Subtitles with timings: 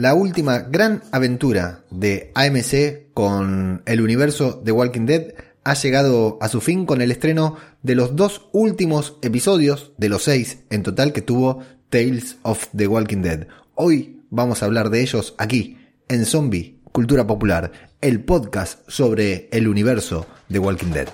[0.00, 6.48] la última gran aventura de AMC con el universo de Walking Dead ha llegado a
[6.48, 11.12] su fin con el estreno de los dos últimos episodios de los seis en total
[11.12, 11.60] que tuvo
[11.90, 13.46] Tales of the Walking Dead.
[13.74, 15.76] Hoy vamos a hablar de ellos aquí,
[16.08, 17.70] en Zombie, Cultura Popular,
[18.00, 21.08] el podcast sobre el universo de Walking Dead.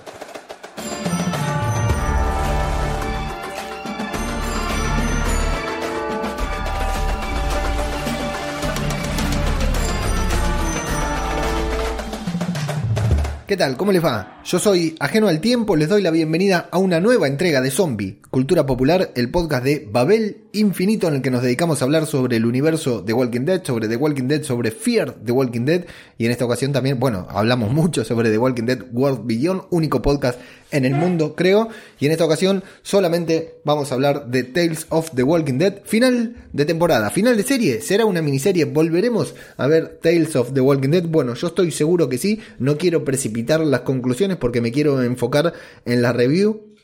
[13.47, 13.77] ¿Qué tal?
[13.77, 14.41] ¿Cómo les va?
[14.43, 18.19] Yo soy Ajeno al Tiempo, les doy la bienvenida a una nueva entrega de Zombie,
[18.29, 22.35] Cultura Popular, el podcast de Babel Infinito en el que nos dedicamos a hablar sobre
[22.35, 25.85] el universo de Walking Dead, sobre The Walking Dead, sobre Fear The Walking Dead
[26.17, 30.01] y en esta ocasión también, bueno, hablamos mucho sobre The Walking Dead World Beyond, único
[30.01, 34.85] podcast en el mundo, creo, y en esta ocasión solamente vamos a hablar de Tales
[34.89, 39.67] of the Walking Dead, final de temporada, final de serie, será una miniserie, volveremos a
[39.67, 43.59] ver Tales of the Walking Dead, bueno, yo estoy seguro que sí, no quiero precipitar
[43.61, 45.53] las conclusiones porque me quiero enfocar
[45.85, 46.76] en la review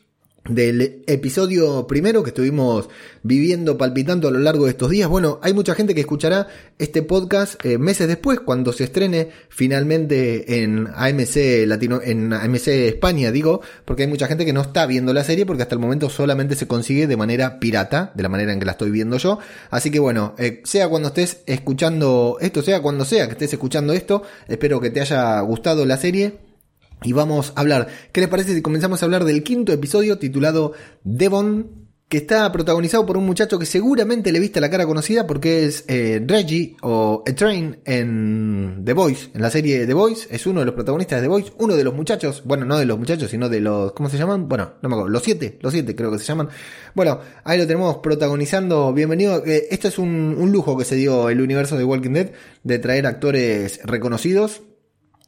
[0.50, 2.90] del episodio primero que estuvimos
[3.22, 5.08] viviendo, palpitando a lo largo de estos días.
[5.08, 10.64] Bueno, hay mucha gente que escuchará este podcast eh, meses después, cuando se estrene finalmente
[10.64, 15.14] en AMC Latino, en AMC España, digo, porque hay mucha gente que no está viendo
[15.14, 18.52] la serie porque hasta el momento solamente se consigue de manera pirata, de la manera
[18.52, 19.40] en que la estoy viendo yo.
[19.70, 23.94] Así que bueno, eh, sea cuando estés escuchando esto, sea cuando sea que estés escuchando
[23.94, 26.53] esto, espero que te haya gustado la serie
[27.04, 30.74] y vamos a hablar, ¿qué les parece si comenzamos a hablar del quinto episodio titulado
[31.04, 31.84] Devon?
[32.10, 35.84] Que está protagonizado por un muchacho que seguramente le viste la cara conocida porque es
[35.88, 40.28] eh, Reggie o Train en The Voice, en la serie The Voice.
[40.30, 42.86] Es uno de los protagonistas de The Voice, uno de los muchachos, bueno, no de
[42.86, 44.48] los muchachos, sino de los, ¿cómo se llaman?
[44.48, 46.50] Bueno, no me acuerdo, los siete, los siete creo que se llaman.
[46.94, 48.94] Bueno, ahí lo tenemos protagonizando.
[48.94, 49.44] Bienvenido.
[49.44, 52.32] Eh, esto es un lujo que se dio el universo de Walking Dead
[52.64, 54.62] de traer actores reconocidos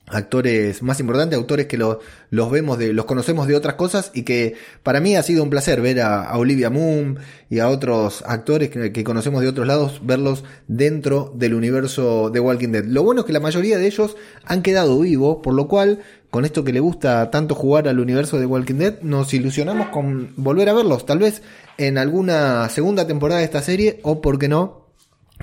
[0.07, 4.55] actores más importantes, autores que los vemos de, los conocemos de otras cosas y que
[4.83, 7.17] para mí ha sido un placer ver a, Olivia Moon
[7.49, 12.69] y a otros actores que, conocemos de otros lados, verlos dentro del universo de Walking
[12.69, 12.85] Dead.
[12.85, 14.15] Lo bueno es que la mayoría de ellos
[14.45, 15.99] han quedado vivos, por lo cual,
[16.29, 20.33] con esto que le gusta tanto jugar al universo de Walking Dead, nos ilusionamos con
[20.35, 21.41] volver a verlos, tal vez
[21.77, 24.84] en alguna segunda temporada de esta serie o, por qué no,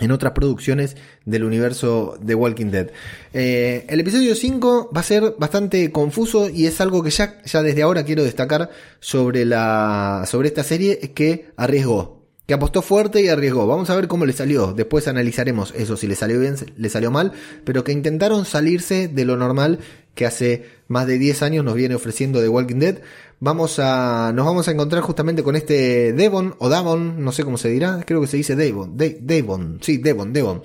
[0.00, 2.90] en otras producciones del universo de Walking Dead.
[3.32, 7.62] Eh, el episodio 5 va a ser bastante confuso y es algo que ya, ya
[7.62, 8.70] desde ahora quiero destacar
[9.00, 13.66] sobre, la, sobre esta serie, que arriesgó, que apostó fuerte y arriesgó.
[13.66, 14.72] Vamos a ver cómo le salió.
[14.72, 17.32] Después analizaremos eso, si le salió bien, le salió mal,
[17.64, 19.78] pero que intentaron salirse de lo normal
[20.14, 22.98] que hace más de 10 años nos viene ofreciendo The Walking Dead.
[23.40, 27.58] Vamos a, nos vamos a encontrar justamente con este Devon o Davon, no sé cómo
[27.58, 30.62] se dirá, creo que se dice Devon, Devon, sí, Devon, Devon,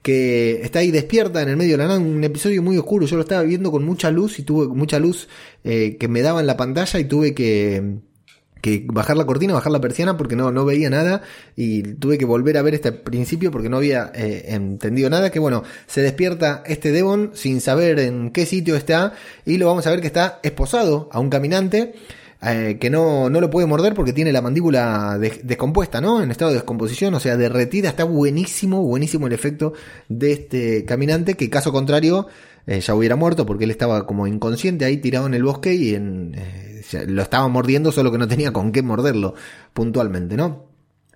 [0.00, 3.16] que está ahí despierta en el medio de la nada, un episodio muy oscuro, yo
[3.16, 5.28] lo estaba viendo con mucha luz y tuve mucha luz
[5.64, 7.98] eh, que me daba en la pantalla y tuve que
[8.60, 11.22] que bajar la cortina, bajar la persiana porque no, no veía nada
[11.56, 15.38] y tuve que volver a ver este principio porque no había eh, entendido nada, que
[15.38, 19.14] bueno, se despierta este Devon sin saber en qué sitio está
[19.46, 21.94] y lo vamos a ver que está esposado a un caminante
[22.42, 26.22] eh, que no, no lo puede morder porque tiene la mandíbula descompuesta, ¿no?
[26.22, 27.90] En estado de descomposición, o sea, derretida.
[27.90, 29.74] Está buenísimo, buenísimo el efecto
[30.08, 32.28] de este caminante, que caso contrario
[32.66, 35.94] eh, ya hubiera muerto porque él estaba como inconsciente ahí tirado en el bosque y
[35.94, 39.34] en, eh, lo estaba mordiendo, solo que no tenía con qué morderlo
[39.74, 40.69] puntualmente, ¿no?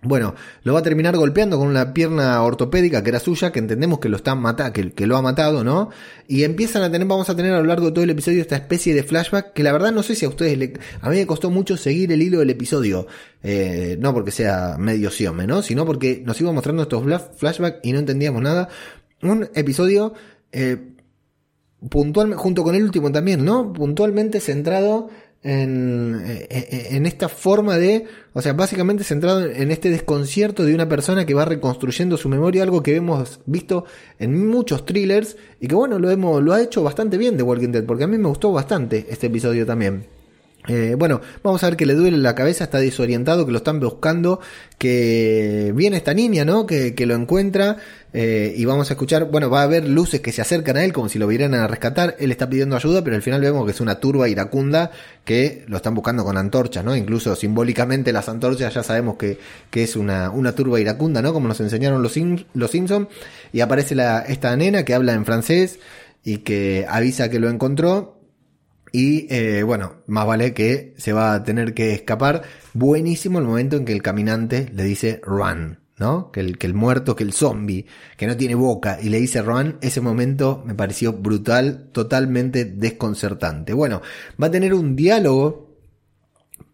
[0.05, 0.35] Bueno,
[0.65, 4.11] lo va a terminar golpeando con una pierna ortopédica que era suya, que entendemos que
[4.11, 5.89] lo está matando, que, que, lo ha matado, ¿no?
[6.29, 8.57] Y empiezan a tener, vamos a tener a lo largo de todo el episodio esta
[8.57, 11.27] especie de flashback que la verdad no sé si a ustedes le, a mí me
[11.27, 13.07] costó mucho seguir el hilo del episodio,
[13.43, 15.63] eh, no porque sea medio siome, ¿no?
[15.63, 17.03] Sino porque nos iba mostrando estos
[17.37, 18.69] flashbacks y no entendíamos nada.
[19.23, 20.13] Un episodio
[20.53, 20.77] eh,
[21.89, 23.73] puntual, junto con el último también, ¿no?
[23.73, 25.09] Puntualmente centrado
[25.45, 30.75] en, eh, eh, en, esta forma de, o sea, básicamente centrado en este desconcierto de
[30.75, 33.85] una persona que va reconstruyendo su memoria, algo que hemos visto
[34.19, 37.69] en muchos thrillers y que bueno, lo hemos, lo ha hecho bastante bien de Walking
[37.69, 40.14] Dead, porque a mí me gustó bastante este episodio también.
[40.67, 43.81] Eh, bueno, vamos a ver que le duele la cabeza, está desorientado, que lo están
[43.81, 44.41] buscando,
[44.79, 46.65] que viene esta niña, ¿no?
[46.65, 47.77] Que, que lo encuentra
[48.15, 50.95] eh, y vamos a escuchar, bueno, va a haber luces que se acercan a él
[50.95, 53.73] como si lo vieran a rescatar, él está pidiendo ayuda, pero al final vemos que
[53.73, 54.91] es una turba iracunda
[55.25, 56.97] que lo están buscando con antorchas, ¿no?
[56.97, 59.39] Incluso simbólicamente las antorchas ya sabemos que,
[59.71, 61.35] que es una, una turba iracunda, ¿no?
[61.35, 62.17] Como nos enseñaron los,
[62.55, 63.09] los Simpsons,
[63.53, 65.79] y aparece la, esta nena que habla en francés
[66.25, 68.24] y que avisa que lo encontró
[68.95, 72.43] y eh, bueno, más vale que se va a tener que escapar.
[72.75, 76.31] Buenísimo el momento en que el caminante le dice run, ¿no?
[76.31, 77.87] Que el, que el muerto, que el zombie,
[78.17, 83.73] que no tiene boca, y le dice Roan, ese momento me pareció brutal, totalmente desconcertante.
[83.73, 84.01] Bueno,
[84.41, 85.75] va a tener un diálogo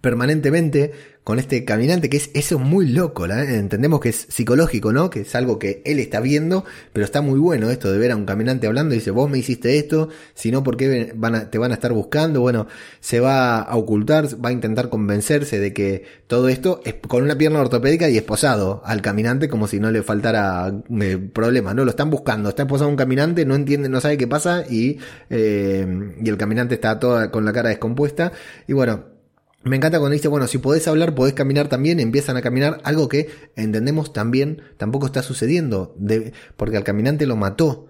[0.03, 5.11] permanentemente con este caminante, que es eso muy loco, entendemos que es psicológico, ¿no?
[5.11, 8.17] Que es algo que él está viendo, pero está muy bueno esto de ver a
[8.17, 11.59] un caminante hablando y dice, vos me hiciste esto, si no, ¿por qué van te
[11.59, 12.41] van a estar buscando?
[12.41, 12.67] Bueno,
[13.01, 17.37] se va a ocultar, va a intentar convencerse de que todo esto es con una
[17.37, 21.85] pierna ortopédica y esposado al caminante como si no le faltara eh, problemas, ¿no?
[21.85, 26.15] Lo están buscando, está esposado un caminante, no entiende, no sabe qué pasa y, eh,
[26.23, 28.33] y el caminante está toda con la cara descompuesta
[28.67, 29.10] y bueno,
[29.63, 33.09] me encanta cuando dice, bueno, si podés hablar, podés caminar también, empiezan a caminar, algo
[33.09, 37.87] que entendemos también tampoco está sucediendo, de, porque al caminante lo mató.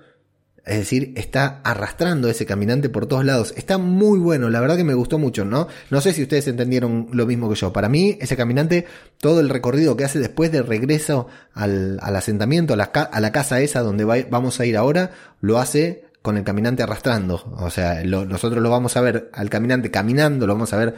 [0.66, 3.54] Es decir, está arrastrando a ese caminante por todos lados.
[3.56, 5.68] Está muy bueno, la verdad que me gustó mucho, ¿no?
[5.88, 7.72] No sé si ustedes entendieron lo mismo que yo.
[7.72, 8.86] Para mí, ese caminante,
[9.18, 14.04] todo el recorrido que hace después de regreso al, asentamiento, a la, casa esa donde
[14.04, 17.42] vamos a ir ahora, lo hace con el caminante arrastrando.
[17.58, 20.94] O sea, nosotros lo vamos a ver al caminante caminando, lo vamos a ver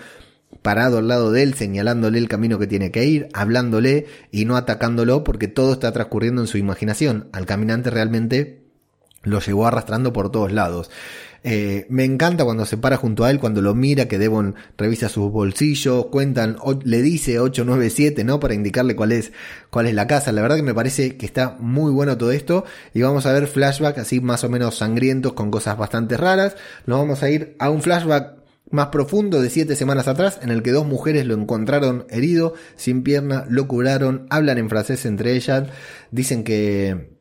[0.61, 4.57] parado al lado de él, señalándole el camino que tiene que ir, hablándole y no
[4.57, 7.29] atacándolo porque todo está transcurriendo en su imaginación.
[7.33, 8.63] Al caminante realmente
[9.23, 10.91] lo llevó arrastrando por todos lados.
[11.45, 15.09] Eh, me encanta cuando se para junto a él, cuando lo mira, que Devon revisa
[15.09, 18.39] sus bolsillos, cuentan, le dice 897, ¿no?
[18.39, 19.33] Para indicarle cuál es,
[19.71, 20.31] cuál es la casa.
[20.31, 22.65] La verdad que me parece que está muy bueno todo esto.
[22.95, 26.57] Y vamos a ver flashbacks así más o menos sangrientos con cosas bastante raras.
[26.87, 28.42] Nos vamos a ir a un flashback
[28.73, 33.03] más profundo de siete semanas atrás, en el que dos mujeres lo encontraron herido, sin
[33.03, 35.69] pierna, lo curaron, hablan en francés entre ellas,
[36.11, 37.13] dicen que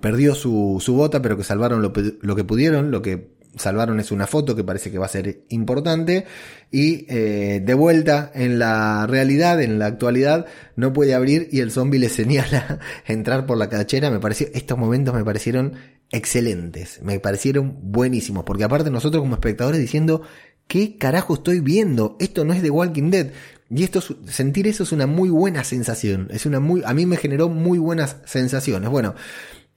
[0.00, 4.12] perdió su, su bota, pero que salvaron lo, lo, que pudieron, lo que salvaron es
[4.12, 6.26] una foto que parece que va a ser importante,
[6.70, 10.46] y eh, de vuelta en la realidad, en la actualidad,
[10.76, 14.78] no puede abrir y el zombie le señala entrar por la cachera, me pareció, estos
[14.78, 15.74] momentos me parecieron
[16.10, 20.22] excelentes, me parecieron buenísimos, porque aparte nosotros como espectadores diciendo,
[20.70, 22.16] ¿qué carajo estoy viendo?
[22.20, 23.32] Esto no es de Walking Dead.
[23.68, 26.28] Y esto, sentir eso es una muy buena sensación.
[26.30, 28.88] Es una muy, a mí me generó muy buenas sensaciones.
[28.88, 29.16] Bueno,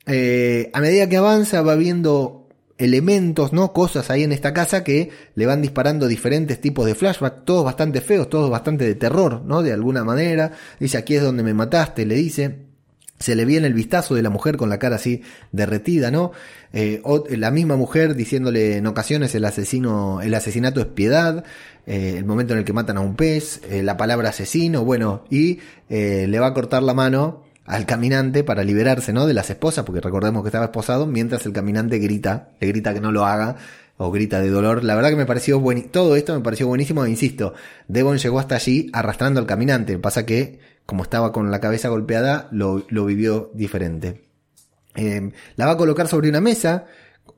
[0.06, 2.48] eh, a medida que avanza va viendo
[2.78, 3.74] elementos, ¿no?
[3.74, 8.00] Cosas ahí en esta casa que le van disparando diferentes tipos de flashback, todos bastante
[8.02, 9.64] feos, todos bastante de terror, ¿no?
[9.64, 10.52] De alguna manera.
[10.80, 12.73] Dice, aquí es donde me mataste, le dice
[13.20, 15.22] se le viene el vistazo de la mujer con la cara así
[15.52, 16.32] derretida, ¿no?
[16.74, 21.44] Eh, la misma mujer diciéndole en ocasiones el asesino, el asesinato es piedad,
[21.86, 25.24] eh, el momento en el que matan a un pez, eh, la palabra asesino, bueno,
[25.30, 29.26] y le va a cortar la mano al caminante para liberarse, ¿no?
[29.28, 33.00] De las esposas, porque recordemos que estaba esposado, mientras el caminante grita, le grita que
[33.00, 33.58] no lo haga,
[33.98, 34.84] o grita de dolor.
[34.84, 37.54] La verdad que me pareció buenísimo, todo esto me pareció buenísimo, e insisto,
[37.88, 42.48] Devon llegó hasta allí arrastrando al caminante, pasa que como estaba con la cabeza golpeada,
[42.52, 44.24] lo, lo vivió diferente.
[44.96, 46.86] Eh, la va a colocar sobre una mesa,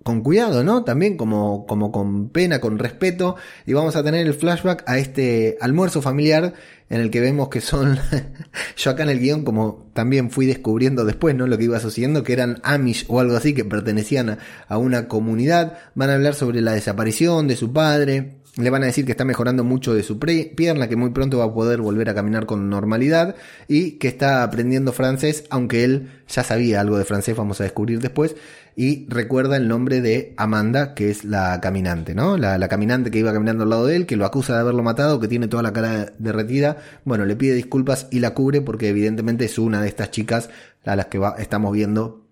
[0.03, 0.83] con cuidado, ¿no?
[0.83, 5.57] También como, como con pena, con respeto, y vamos a tener el flashback a este
[5.61, 6.53] almuerzo familiar
[6.89, 7.97] en el que vemos que son,
[8.77, 11.47] yo acá en el guion como también fui descubriendo después, ¿no?
[11.47, 14.37] Lo que iba sucediendo, que eran Amish o algo así, que pertenecían a,
[14.67, 18.85] a una comunidad, van a hablar sobre la desaparición de su padre, le van a
[18.85, 22.09] decir que está mejorando mucho de su pierna, que muy pronto va a poder volver
[22.09, 23.35] a caminar con normalidad
[23.67, 27.99] y que está aprendiendo francés, aunque él ya sabía algo de francés, vamos a descubrir
[27.99, 28.35] después.
[28.77, 32.37] Y recuerda el nombre de Amanda, que es la caminante, ¿no?
[32.37, 34.83] La, la caminante que iba caminando al lado de él, que lo acusa de haberlo
[34.83, 36.77] matado, que tiene toda la cara derretida.
[37.05, 40.49] Bueno, le pide disculpas y la cubre porque evidentemente es una de estas chicas
[40.85, 42.24] a las que va, estamos viendo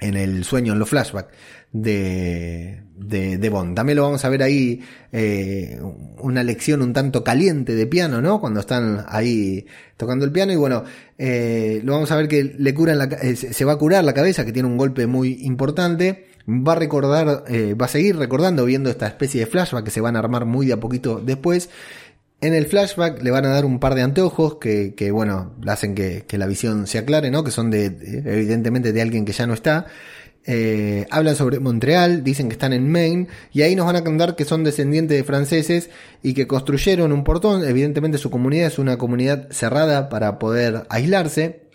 [0.00, 1.32] en el sueño, en los flashbacks
[1.72, 3.76] de, de, de, Bond.
[3.76, 5.80] También lo vamos a ver ahí, eh,
[6.18, 8.40] una lección un tanto caliente de piano, ¿no?
[8.40, 9.66] Cuando están ahí
[9.96, 10.84] tocando el piano y bueno,
[11.18, 14.14] eh, lo vamos a ver que le curan la, eh, se va a curar la
[14.14, 16.26] cabeza, que tiene un golpe muy importante.
[16.48, 20.00] Va a recordar, eh, va a seguir recordando, viendo esta especie de flashback que se
[20.00, 21.68] van a armar muy de a poquito después.
[22.42, 25.94] En el flashback le van a dar un par de anteojos que, que bueno, hacen
[25.94, 27.44] que, que, la visión se aclare, ¿no?
[27.44, 29.86] Que son de, evidentemente, de alguien que ya no está.
[30.46, 34.36] Eh, hablan sobre Montreal, dicen que están en Maine, y ahí nos van a contar
[34.36, 35.90] que son descendientes de franceses
[36.22, 37.64] y que construyeron un portón.
[37.64, 41.69] Evidentemente su comunidad es una comunidad cerrada para poder aislarse.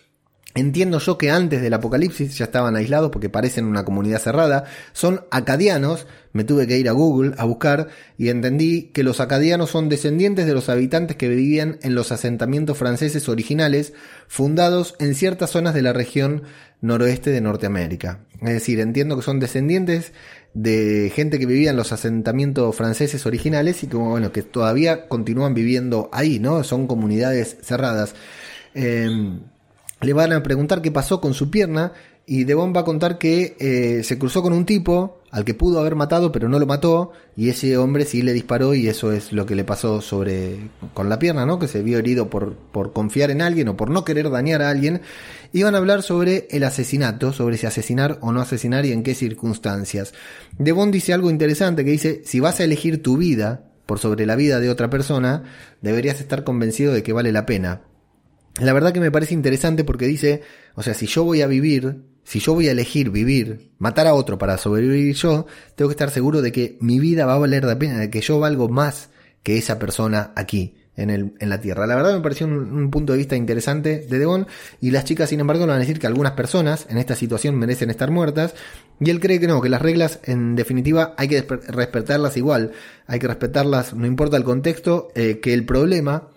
[0.57, 4.63] Entiendo yo que antes del apocalipsis ya estaban aislados porque parecen una comunidad cerrada.
[4.93, 6.07] Son acadianos.
[6.31, 10.45] Me tuve que ir a Google a buscar y entendí que los acadianos son descendientes
[10.45, 13.91] de los habitantes que vivían en los asentamientos franceses originales
[14.29, 16.43] fundados en ciertas zonas de la región
[16.79, 18.21] noroeste de Norteamérica.
[18.41, 20.13] Es decir, entiendo que son descendientes
[20.53, 25.53] de gente que vivía en los asentamientos franceses originales y que, bueno, que todavía continúan
[25.53, 26.63] viviendo ahí, ¿no?
[26.63, 28.15] Son comunidades cerradas.
[28.73, 29.09] Eh,
[30.01, 31.93] le van a preguntar qué pasó con su pierna
[32.27, 35.79] y Devon va a contar que eh, se cruzó con un tipo al que pudo
[35.79, 39.31] haber matado pero no lo mató y ese hombre sí le disparó y eso es
[39.31, 41.59] lo que le pasó sobre con la pierna, ¿no?
[41.59, 44.69] Que se vio herido por, por confiar en alguien o por no querer dañar a
[44.69, 45.01] alguien.
[45.53, 49.03] Y van a hablar sobre el asesinato, sobre si asesinar o no asesinar y en
[49.03, 50.13] qué circunstancias.
[50.57, 54.35] Devon dice algo interesante que dice, si vas a elegir tu vida por sobre la
[54.35, 55.43] vida de otra persona,
[55.81, 57.81] deberías estar convencido de que vale la pena.
[58.61, 60.41] La verdad que me parece interesante porque dice,
[60.75, 64.13] o sea, si yo voy a vivir, si yo voy a elegir vivir, matar a
[64.13, 65.45] otro para sobrevivir yo,
[65.75, 68.21] tengo que estar seguro de que mi vida va a valer la pena, de que
[68.21, 69.09] yo valgo más
[69.43, 70.75] que esa persona aquí.
[70.97, 71.85] En, el, en la Tierra.
[71.87, 74.47] La verdad me pareció un, punto de vista interesante de Devon
[74.79, 77.55] y las chicas sin embargo le van a decir que algunas personas en esta situación
[77.55, 78.55] merecen estar muertas
[79.01, 82.71] y él cree que no, que las reglas en definitiva hay que respetarlas igual,
[83.07, 86.29] hay que respetarlas no importa el contexto, eh, que el problema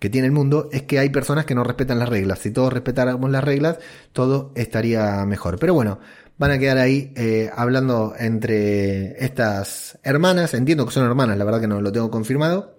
[0.00, 2.40] que tiene el mundo es que hay personas que no respetan las reglas.
[2.40, 3.78] Si todos respetáramos las reglas,
[4.12, 5.58] todo estaría mejor.
[5.58, 6.00] Pero bueno,
[6.38, 10.54] van a quedar ahí eh, hablando entre estas hermanas.
[10.54, 12.78] Entiendo que son hermanas, la verdad que no lo tengo confirmado.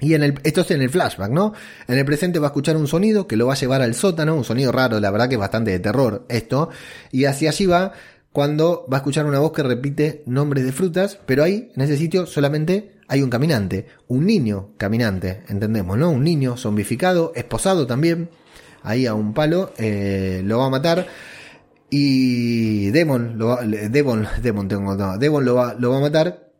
[0.00, 1.54] Y en el, esto es en el flashback, ¿no?
[1.88, 4.36] En el presente va a escuchar un sonido que lo va a llevar al sótano,
[4.36, 6.68] un sonido raro, la verdad que es bastante de terror esto.
[7.10, 7.92] Y hacia allí va
[8.30, 11.96] cuando va a escuchar una voz que repite nombres de frutas, pero ahí, en ese
[11.96, 16.10] sitio, solamente hay un caminante, un niño caminante, entendemos, ¿no?
[16.10, 18.28] Un niño zombificado, esposado también,
[18.82, 21.06] ahí a un palo, eh, lo va a matar.
[21.90, 26.50] Y Demon, lo va, Demon, Demon, tengo, Demon lo va, lo va a matar.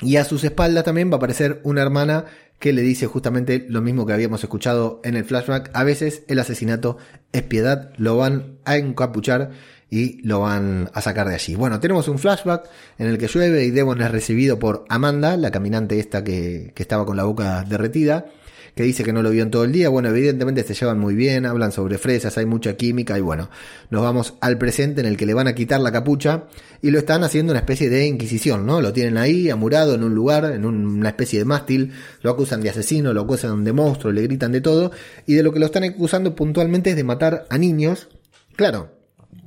[0.00, 2.26] Y a sus espaldas también va a aparecer una hermana
[2.58, 5.70] que le dice justamente lo mismo que habíamos escuchado en el flashback.
[5.72, 6.98] A veces el asesinato
[7.32, 9.52] es piedad, lo van a encapuchar
[9.90, 11.54] y lo van a sacar de allí.
[11.54, 15.50] Bueno, tenemos un flashback en el que llueve y Devon es recibido por Amanda, la
[15.50, 18.26] caminante esta que, que estaba con la boca derretida,
[18.74, 19.88] que dice que no lo vio en todo el día.
[19.88, 23.48] Bueno, evidentemente se llevan muy bien, hablan sobre fresas, hay mucha química y bueno,
[23.88, 26.44] nos vamos al presente en el que le van a quitar la capucha
[26.82, 28.82] y lo están haciendo una especie de inquisición, ¿no?
[28.82, 32.70] Lo tienen ahí amurado en un lugar, en una especie de mástil, lo acusan de
[32.70, 34.90] asesino, lo acusan de monstruo, le gritan de todo
[35.26, 38.08] y de lo que lo están acusando puntualmente es de matar a niños.
[38.56, 38.95] Claro,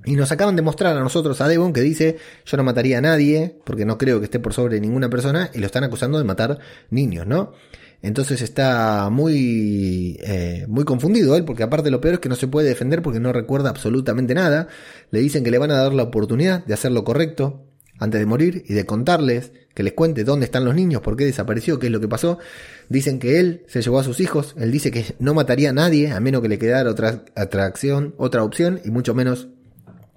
[0.06, 3.02] y nos acaban de mostrar a nosotros a Devon que dice yo no mataría a
[3.02, 6.24] nadie porque no creo que esté por sobre ninguna persona y lo están acusando de
[6.24, 7.54] matar niños, ¿no?
[8.02, 12.48] Entonces está muy, eh, muy confundido él porque aparte lo peor es que no se
[12.48, 14.70] puede defender porque no recuerda absolutamente nada.
[15.12, 17.66] Le dicen que le van a dar la oportunidad de hacer lo correcto
[18.00, 21.26] antes de morir y de contarles, que les cuente dónde están los niños, por qué
[21.26, 22.40] desapareció, qué es lo que pasó.
[22.88, 26.12] Dicen que él se llevó a sus hijos, él dice que no mataría a nadie
[26.12, 29.50] a menos que le quedara otra atracción, otra opción y mucho menos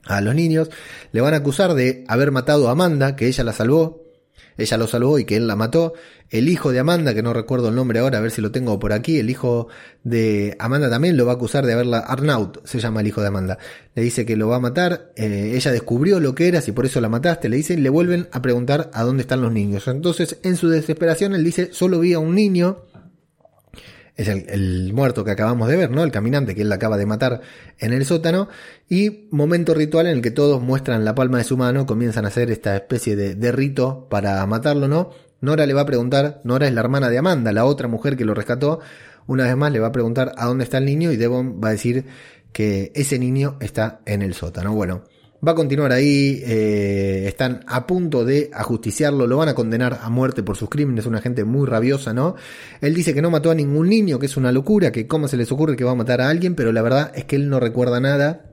[0.06, 0.70] a los niños,
[1.12, 4.02] le van a acusar de haber matado a Amanda, que ella la salvó,
[4.56, 5.94] ella lo salvó y que él la mató.
[6.30, 8.78] El hijo de Amanda, que no recuerdo el nombre ahora, a ver si lo tengo
[8.78, 9.68] por aquí, el hijo
[10.02, 13.28] de Amanda también lo va a acusar de haberla, Arnaut se llama el hijo de
[13.28, 13.58] Amanda,
[13.94, 16.86] le dice que lo va a matar, eh, ella descubrió lo que eras y por
[16.86, 19.88] eso la mataste, le dicen, le vuelven a preguntar a dónde están los niños.
[19.88, 22.78] Entonces, en su desesperación, él dice, solo vi a un niño,
[24.16, 26.04] es el, muerto que acabamos de ver, ¿no?
[26.04, 27.40] El caminante que él acaba de matar
[27.78, 28.48] en el sótano.
[28.88, 32.28] Y momento ritual en el que todos muestran la palma de su mano, comienzan a
[32.28, 35.10] hacer esta especie de, de rito para matarlo, ¿no?
[35.40, 38.24] Nora le va a preguntar, Nora es la hermana de Amanda, la otra mujer que
[38.24, 38.80] lo rescató,
[39.26, 41.68] una vez más le va a preguntar a dónde está el niño y Devon va
[41.68, 42.06] a decir
[42.52, 44.72] que ese niño está en el sótano.
[44.74, 45.02] Bueno,
[45.46, 50.08] va a continuar ahí, eh, están a punto de ajusticiarlo, lo van a condenar a
[50.08, 52.36] muerte por sus crímenes, una gente muy rabiosa, ¿no?
[52.80, 55.36] Él dice que no mató a ningún niño, que es una locura, que cómo se
[55.36, 57.58] les ocurre que va a matar a alguien, pero la verdad es que él no
[57.58, 58.48] recuerda nada.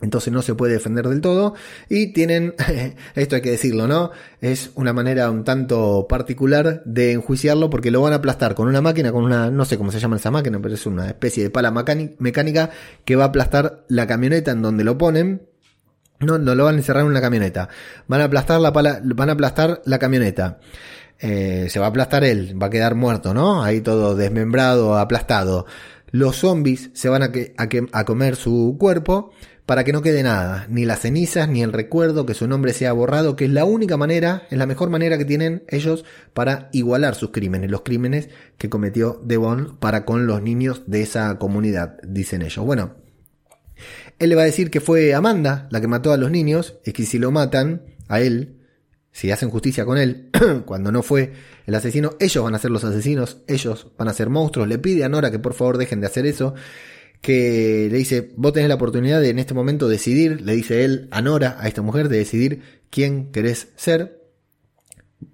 [0.00, 1.54] Entonces no se puede defender del todo.
[1.88, 2.54] Y tienen,
[3.14, 4.10] esto hay que decirlo, ¿no?
[4.40, 8.80] Es una manera un tanto particular de enjuiciarlo porque lo van a aplastar con una
[8.80, 11.50] máquina, con una, no sé cómo se llama esa máquina, pero es una especie de
[11.50, 12.70] pala mecánica
[13.04, 15.51] que va a aplastar la camioneta en donde lo ponen
[16.22, 17.68] no, no lo van a encerrar en una camioneta.
[18.08, 20.58] Van a aplastar la pala, van a aplastar la camioneta.
[21.18, 23.62] Eh, se va a aplastar él, va a quedar muerto, ¿no?
[23.62, 25.66] Ahí todo desmembrado, aplastado.
[26.10, 29.32] Los zombies se van a, que, a, a comer su cuerpo
[29.66, 32.92] para que no quede nada, ni las cenizas, ni el recuerdo, que su nombre sea
[32.92, 37.14] borrado, que es la única manera, es la mejor manera que tienen ellos para igualar
[37.14, 42.42] sus crímenes, los crímenes que cometió Devon para con los niños de esa comunidad, dicen
[42.42, 42.64] ellos.
[42.66, 42.96] Bueno,
[44.18, 46.92] él le va a decir que fue Amanda la que mató a los niños y
[46.92, 48.58] que si lo matan a él,
[49.10, 50.30] si hacen justicia con él,
[50.64, 51.32] cuando no fue
[51.66, 54.68] el asesino, ellos van a ser los asesinos, ellos van a ser monstruos.
[54.68, 56.54] Le pide a Nora que por favor dejen de hacer eso.
[57.20, 61.08] Que le dice, vos tenés la oportunidad de en este momento decidir, le dice él
[61.12, 64.20] a Nora, a esta mujer, de decidir quién querés ser.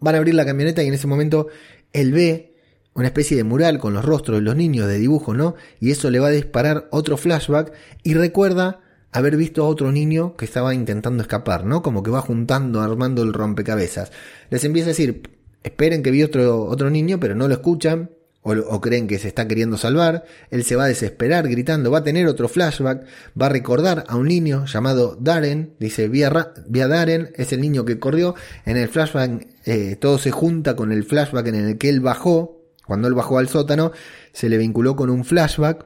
[0.00, 1.48] Van a abrir la camioneta y en ese momento
[1.94, 2.57] él ve
[2.98, 5.54] una especie de mural con los rostros de los niños de dibujo, ¿no?
[5.78, 8.80] Y eso le va a disparar otro flashback y recuerda
[9.12, 11.80] haber visto a otro niño que estaba intentando escapar, ¿no?
[11.80, 14.10] Como que va juntando, armando el rompecabezas.
[14.50, 15.30] Les empieza a decir,
[15.62, 18.10] esperen que vi otro, otro niño, pero no lo escuchan,
[18.42, 22.04] o, creen que se está queriendo salvar, él se va a desesperar gritando, va a
[22.04, 23.04] tener otro flashback,
[23.40, 27.84] va a recordar a un niño llamado Darren, dice, vi a, Darren, es el niño
[27.84, 31.90] que corrió, en el flashback eh, todo se junta con el flashback en el que
[31.90, 32.57] él bajó,
[32.88, 33.92] cuando él bajó al sótano,
[34.32, 35.84] se le vinculó con un flashback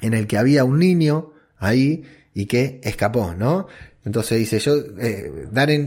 [0.00, 2.02] en el que había un niño ahí
[2.34, 3.68] y que escapó, ¿no?
[4.04, 5.86] Entonces dice, yo, eh, Darren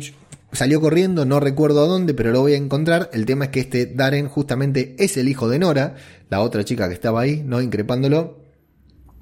[0.54, 3.10] salió corriendo, no recuerdo a dónde, pero lo voy a encontrar.
[3.12, 5.96] El tema es que este Darren justamente es el hijo de Nora,
[6.30, 7.62] la otra chica que estaba ahí, ¿no?
[7.62, 8.39] Increpándolo,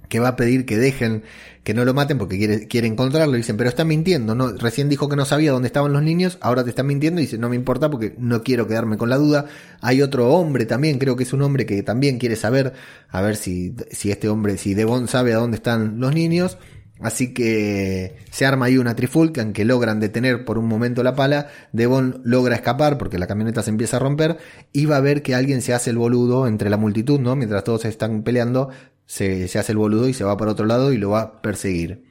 [0.10, 1.24] que va a pedir que dejen
[1.68, 3.36] que no lo maten porque quiere, quiere encontrarlo.
[3.36, 4.54] dicen, pero está mintiendo, ¿no?
[4.54, 7.20] Recién dijo que no sabía dónde estaban los niños, ahora te está mintiendo.
[7.20, 9.48] Y dice, no me importa porque no quiero quedarme con la duda.
[9.82, 12.72] Hay otro hombre también, creo que es un hombre que también quiere saber,
[13.10, 16.58] a ver si, si este hombre, si Devon sabe a dónde están los niños.
[17.02, 21.16] Así que se arma ahí una trifulca en que logran detener por un momento la
[21.16, 21.50] pala.
[21.74, 24.38] Devon logra escapar porque la camioneta se empieza a romper
[24.72, 27.36] y va a ver que alguien se hace el boludo entre la multitud, ¿no?
[27.36, 28.70] Mientras todos están peleando,
[29.08, 32.06] se, hace el boludo y se va para otro lado y lo va a perseguir.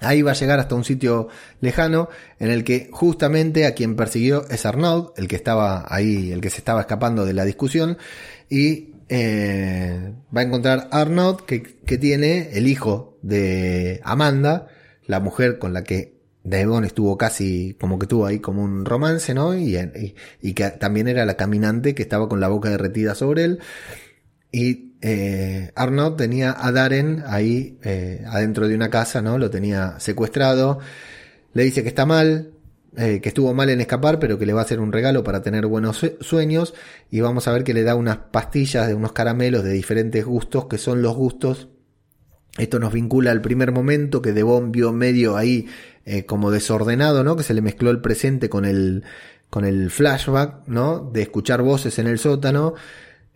[0.00, 1.28] Ahí va a llegar hasta un sitio
[1.60, 2.08] lejano
[2.38, 6.50] en el que justamente a quien persiguió es Arnaud, el que estaba ahí, el que
[6.50, 7.98] se estaba escapando de la discusión,
[8.48, 14.68] y eh, va a encontrar Arnaud que, que, tiene el hijo de Amanda,
[15.06, 19.34] la mujer con la que Devon estuvo casi como que tuvo ahí como un romance,
[19.34, 19.56] ¿no?
[19.56, 23.44] Y, y, y que también era la caminante que estaba con la boca derretida sobre
[23.44, 23.58] él.
[24.52, 29.38] Y eh, Arnold tenía a Darren ahí eh, adentro de una casa, ¿no?
[29.38, 30.80] Lo tenía secuestrado.
[31.52, 32.52] Le dice que está mal,
[32.96, 35.42] eh, que estuvo mal en escapar, pero que le va a hacer un regalo para
[35.42, 36.74] tener buenos sueños.
[37.10, 40.66] Y vamos a ver que le da unas pastillas de unos caramelos de diferentes gustos,
[40.66, 41.68] que son los gustos.
[42.58, 45.68] Esto nos vincula al primer momento que Devon vio medio ahí
[46.04, 47.36] eh, como desordenado, ¿no?
[47.36, 49.04] Que se le mezcló el presente con el,
[49.48, 51.08] con el flashback, ¿no?
[51.12, 52.74] De escuchar voces en el sótano.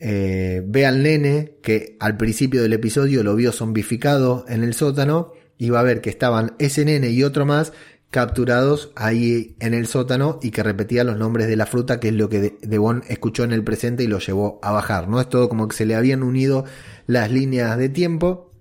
[0.04, 5.32] Eh, ve al nene que al principio del episodio lo vio zombificado en el sótano
[5.58, 7.72] y va a ver que estaban ese nene y otro más
[8.10, 12.14] capturados ahí en el sótano y que repetía los nombres de la fruta que es
[12.14, 15.20] lo que Devon escuchó en el presente y lo llevó a bajar, ¿no?
[15.20, 16.64] Es todo como que se le habían unido
[17.06, 18.52] las líneas de tiempo.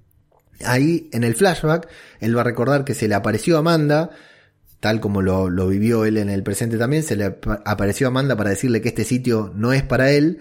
[0.63, 4.12] Ahí en el flashback él va a recordar que se le apareció Amanda,
[4.80, 8.51] tal como lo, lo vivió él en el presente también, se le apareció Amanda para
[8.51, 10.39] decirle que este sitio no es para él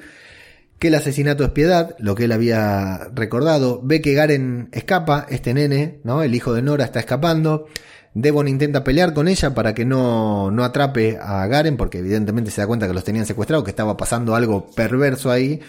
[0.81, 5.53] que el asesinato es piedad, lo que él había recordado, ve que Garen escapa, este
[5.53, 6.23] nene, ¿no?
[6.23, 7.67] El hijo de Nora está escapando.
[8.15, 12.63] Devon intenta pelear con ella para que no, no atrape a Garen, porque evidentemente se
[12.63, 15.61] da cuenta que los tenían secuestrados, que estaba pasando algo perverso ahí.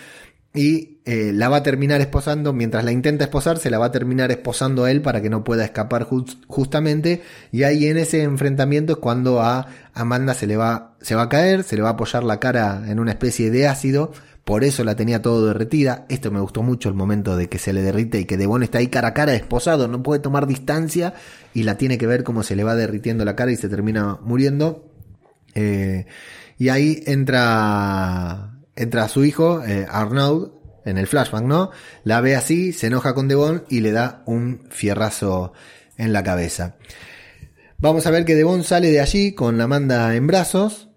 [0.53, 3.91] Y eh, la va a terminar esposando, mientras la intenta esposar, se la va a
[3.91, 6.07] terminar esposando a él para que no pueda escapar
[6.47, 7.21] justamente.
[7.51, 11.29] Y ahí en ese enfrentamiento es cuando a Amanda se le va, se va a
[11.29, 14.11] caer, se le va a apoyar la cara en una especie de ácido
[14.51, 16.05] por eso la tenía todo derretida.
[16.09, 18.79] Esto me gustó mucho el momento de que se le derrite y que Devon está
[18.79, 21.13] ahí cara a cara, esposado, no puede tomar distancia
[21.53, 24.19] y la tiene que ver cómo se le va derritiendo la cara y se termina
[24.21, 24.91] muriendo.
[25.55, 26.05] Eh,
[26.57, 30.49] y ahí entra, entra su hijo, eh, Arnaud,
[30.83, 31.71] en el flashback, ¿no?
[32.03, 35.53] La ve así, se enoja con Devon y le da un fierrazo
[35.95, 36.75] en la cabeza.
[37.77, 40.90] Vamos a ver que Devon sale de allí con Amanda en brazos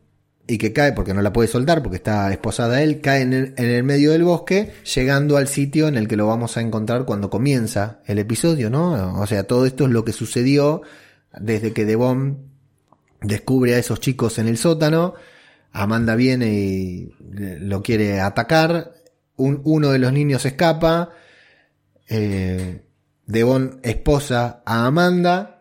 [0.47, 3.55] y que cae porque no la puede soltar porque está esposada a él, cae en
[3.57, 7.31] el, medio del bosque, llegando al sitio en el que lo vamos a encontrar cuando
[7.31, 9.21] comienza el episodio, ¿no?
[9.21, 10.83] O sea, todo esto es lo que sucedió
[11.39, 12.51] desde que Devon
[13.23, 15.15] descubre a esos chicos en el sótano,
[15.73, 17.15] Amanda viene y
[17.61, 18.93] lo quiere atacar,
[19.37, 21.11] uno de los niños escapa,
[22.09, 22.83] eh,
[23.27, 25.54] Devon esposa a Amanda,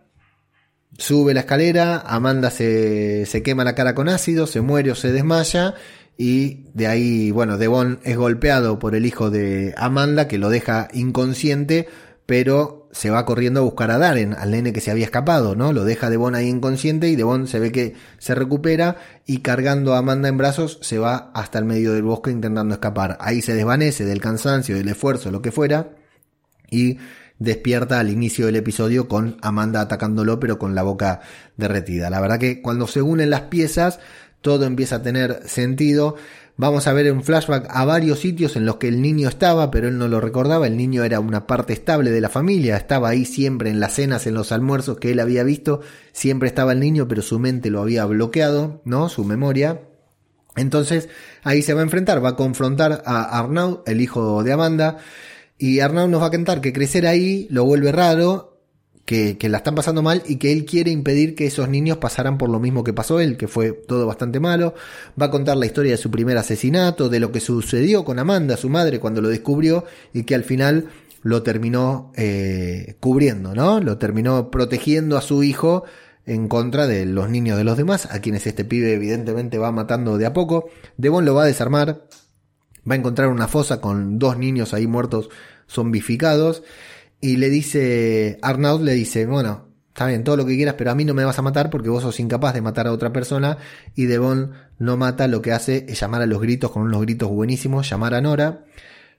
[0.97, 5.11] Sube la escalera, Amanda se, se quema la cara con ácido, se muere o se
[5.11, 5.75] desmaya
[6.17, 10.87] y de ahí, bueno, Devon es golpeado por el hijo de Amanda que lo deja
[10.93, 11.87] inconsciente,
[12.25, 15.73] pero se va corriendo a buscar a Darren, al nene que se había escapado, ¿no?
[15.73, 19.97] Lo deja Devon ahí inconsciente y Devon se ve que se recupera y cargando a
[19.97, 23.17] Amanda en brazos se va hasta el medio del bosque intentando escapar.
[23.19, 25.89] Ahí se desvanece del cansancio, del esfuerzo, lo que fuera
[26.69, 26.97] y
[27.39, 31.21] despierta al inicio del episodio con Amanda atacándolo pero con la boca
[31.57, 32.09] derretida.
[32.09, 33.99] La verdad que cuando se unen las piezas
[34.43, 36.15] todo empieza a tener sentido.
[36.55, 39.87] Vamos a ver en flashback a varios sitios en los que el niño estaba, pero
[39.87, 40.67] él no lo recordaba.
[40.67, 44.27] El niño era una parte estable de la familia, estaba ahí siempre en las cenas,
[44.27, 45.81] en los almuerzos que él había visto.
[46.11, 49.09] Siempre estaba el niño, pero su mente lo había bloqueado, ¿no?
[49.09, 49.81] Su memoria.
[50.55, 51.09] Entonces
[51.41, 54.97] ahí se va a enfrentar, va a confrontar a Arnaud, el hijo de Amanda,
[55.63, 58.59] y Arnaud nos va a contar que crecer ahí lo vuelve raro,
[59.05, 62.37] que, que, la están pasando mal y que él quiere impedir que esos niños pasaran
[62.37, 64.73] por lo mismo que pasó él, que fue todo bastante malo.
[65.21, 68.57] Va a contar la historia de su primer asesinato, de lo que sucedió con Amanda,
[68.57, 70.89] su madre, cuando lo descubrió y que al final
[71.21, 73.79] lo terminó eh, cubriendo, ¿no?
[73.79, 75.85] Lo terminó protegiendo a su hijo
[76.25, 80.17] en contra de los niños de los demás, a quienes este pibe evidentemente va matando
[80.17, 80.69] de a poco.
[80.97, 82.05] Devon lo va a desarmar,
[82.89, 85.29] va a encontrar una fosa con dos niños ahí muertos
[85.67, 86.63] zombificados
[87.21, 90.95] y le dice, Arnaud le dice, bueno, está bien, todo lo que quieras, pero a
[90.95, 93.57] mí no me vas a matar porque vos sos incapaz de matar a otra persona
[93.95, 97.29] y Devon no mata, lo que hace es llamar a los gritos con unos gritos
[97.29, 98.65] buenísimos, llamar a Nora,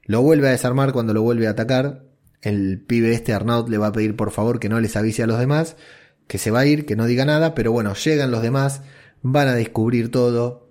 [0.03, 2.05] lo vuelve a desarmar cuando lo vuelve a atacar,
[2.43, 5.27] el pibe este Arnaud le va a pedir por favor que no les avise a
[5.27, 5.77] los demás,
[6.27, 8.83] que se va a ir, que no diga nada, pero bueno, llegan los demás,
[9.23, 10.64] van a descubrir todo.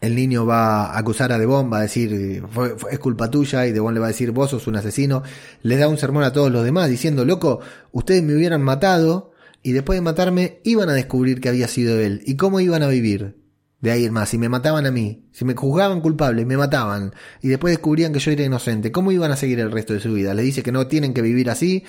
[0.00, 2.42] El niño va a acusar a Devon, va a decir,
[2.90, 5.22] es culpa tuya, y Devon le va a decir, vos sos un asesino.
[5.62, 7.60] Le da un sermón a todos los demás, diciendo, loco,
[7.92, 9.32] ustedes me hubieran matado,
[9.62, 12.22] y después de matarme, iban a descubrir que había sido él.
[12.24, 13.36] ¿Y cómo iban a vivir?
[13.80, 17.14] De ahí en más, si me mataban a mí, si me juzgaban culpable, me mataban,
[17.42, 20.12] y después descubrían que yo era inocente, ¿cómo iban a seguir el resto de su
[20.12, 20.34] vida?
[20.34, 21.84] Le dice que no tienen que vivir así,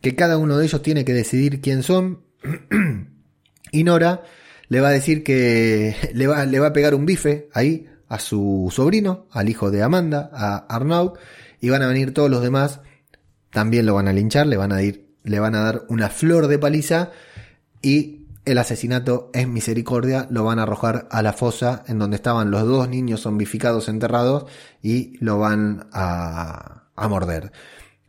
[0.00, 2.20] que cada uno de ellos tiene que decidir quién son.
[3.72, 4.22] y Nora
[4.68, 8.18] le va a decir que le va, le va a pegar un bife ahí a
[8.18, 11.18] su sobrino, al hijo de Amanda, a Arnaud,
[11.60, 12.80] y van a venir todos los demás,
[13.50, 16.48] también lo van a linchar, le van a, ir, le van a dar una flor
[16.48, 17.10] de paliza
[17.80, 22.50] y el asesinato es misericordia, lo van a arrojar a la fosa en donde estaban
[22.50, 24.44] los dos niños zombificados enterrados
[24.82, 27.52] y lo van a, a morder.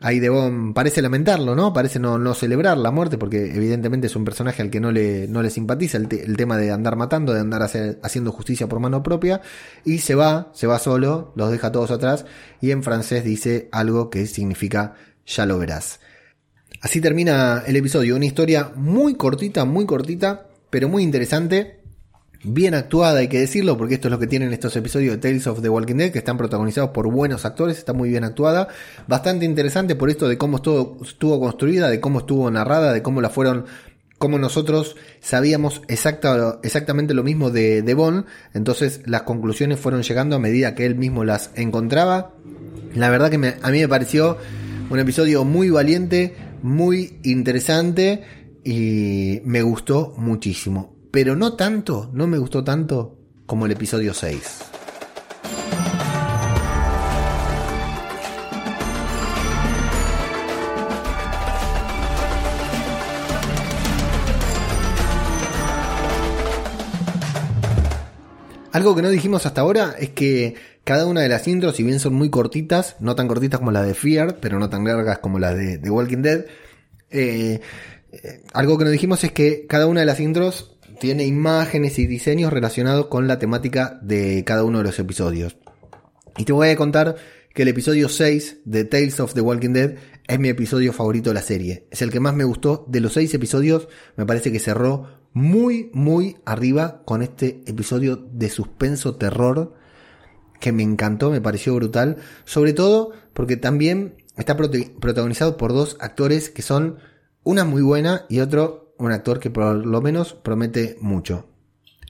[0.06, 1.74] Ahí Devon parece lamentarlo, ¿no?
[1.74, 5.28] Parece no, no, celebrar la muerte, porque evidentemente es un personaje al que no le,
[5.28, 9.02] no le simpatiza el, el tema de andar matando, de andar haciendo justicia por mano
[9.02, 9.42] propia,
[9.84, 12.28] y se va, se va solo, los deja todos atrás,
[12.62, 14.94] y en francés dice algo que significa
[15.26, 16.02] ya lo verás.
[16.82, 21.80] Así termina el episodio, una historia muy cortita, muy cortita, pero muy interesante
[22.46, 25.48] bien actuada, hay que decirlo, porque esto es lo que tienen estos episodios de Tales
[25.48, 28.68] of the Walking Dead, que están protagonizados por buenos actores, está muy bien actuada,
[29.08, 33.22] bastante interesante por esto de cómo estuvo, estuvo construida, de cómo estuvo narrada, de cómo
[33.22, 33.66] la fueron
[34.18, 40.40] como nosotros sabíamos exacta, exactamente lo mismo de, de entonces las conclusiones fueron llegando a
[40.40, 42.34] medida que él mismo las encontraba.
[42.94, 44.38] La verdad que a mí me pareció
[44.90, 48.24] un episodio muy valiente, muy interesante
[48.64, 54.60] y me gustó muchísimo pero no tanto, no me gustó tanto como el episodio 6.
[68.74, 72.02] Algo que no dijimos hasta ahora es que cada una de las intros, si bien
[72.02, 75.40] son muy cortitas, no tan cortitas como la de Fear, pero no tan largas como
[75.40, 76.46] la de, Walking Dead,
[77.10, 77.62] eh,
[78.12, 82.08] eh, algo que no dijimos es que cada una de las intros tiene imágenes y
[82.08, 85.58] diseños relacionados con la temática de cada uno de los episodios.
[86.38, 87.16] Y te voy a contar
[87.54, 89.96] que el episodio 6 de Tales of the Walking Dead
[90.28, 91.88] es mi episodio favorito de la serie.
[91.92, 92.86] Es el que más me gustó.
[92.90, 98.50] De los 6 episodios, me parece que cerró muy, muy arriba con este episodio de
[98.50, 99.74] suspenso terror
[100.60, 102.18] que me encantó, me pareció brutal.
[102.44, 106.98] Sobre todo porque también está protagonizado por dos actores que son
[107.44, 111.48] una muy buena y otro un actor que por lo menos promete mucho.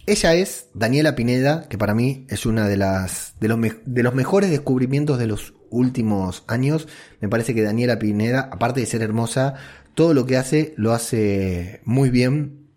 [0.07, 5.17] Ella es Daniela Pineda, que para mí es una de las de los, mejores descubrimientos
[5.17, 6.87] de los últimos años.
[7.21, 9.55] Me parece que Daniela Pineda, aparte de ser hermosa,
[9.95, 12.67] todo lo que hace lo hace muy bien.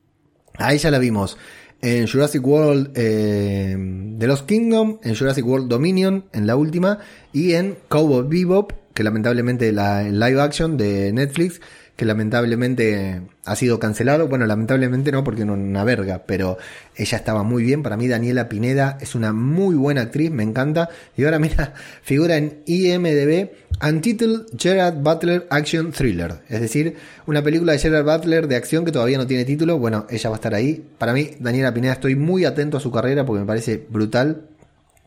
[0.57, 1.37] A ella la vimos
[1.83, 3.77] en Jurassic World eh,
[4.19, 6.99] The Lost Kingdom, en Jurassic World Dominion, en la última,
[7.35, 11.61] y en Cowboy Bebop, que lamentablemente la live action de Netflix
[11.99, 14.29] que lamentablemente ha sido cancelado.
[14.29, 16.57] Bueno, lamentablemente no, porque no una verga, pero
[16.95, 17.83] ella estaba muy bien.
[17.83, 20.91] Para mí, Daniela Pineda es una muy buena actriz, me encanta.
[21.17, 23.51] Y ahora, mira, figura en IMDb
[23.85, 26.35] Untitled Gerard Butler Action Thriller.
[26.49, 26.95] Es decir,
[27.27, 29.81] una película de Gerard Butler de acción que todavía no tiene título.
[29.81, 30.81] Bueno, ella va a estar ahí.
[30.99, 34.43] Para mí, Daniela Pineda, estoy muy atento a su carrera porque me parece brutal.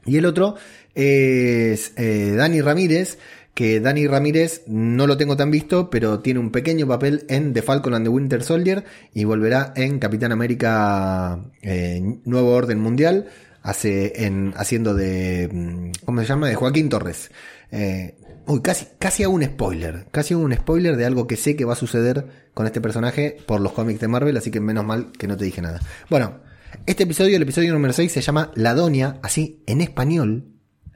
[0.06, 0.56] Y el otro
[0.94, 3.18] es eh, Dani Ramírez
[3.54, 7.62] que Dani Ramírez no lo tengo tan visto, pero tiene un pequeño papel en The
[7.62, 8.84] Falcon and the Winter Soldier
[9.14, 13.28] y volverá en Capitán América eh, Nuevo Orden Mundial,
[13.62, 16.48] hace en, haciendo de, mm, ¿cómo se llama?
[16.48, 17.32] De Joaquín Torres.
[17.72, 18.16] Eh,
[18.48, 21.66] uy, casi, casi hago un spoiler, casi hago un spoiler de algo que sé que
[21.66, 25.12] va a suceder con este personaje por los cómics de Marvel, así que menos mal
[25.12, 25.80] que no te dije nada.
[26.10, 26.40] Bueno,
[26.86, 30.46] Este episodio, el episodio número 6, se llama La Doña, así en español,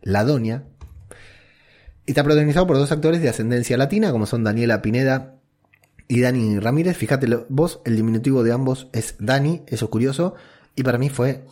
[0.01, 0.63] La Doña.
[2.05, 5.39] Está protagonizado por dos actores de ascendencia latina, como son Daniela Pineda
[6.07, 6.95] y Dani Ramírez.
[6.97, 10.35] Fíjate vos, el diminutivo de ambos es Dani, eso es curioso.
[10.75, 11.45] Y para mí fue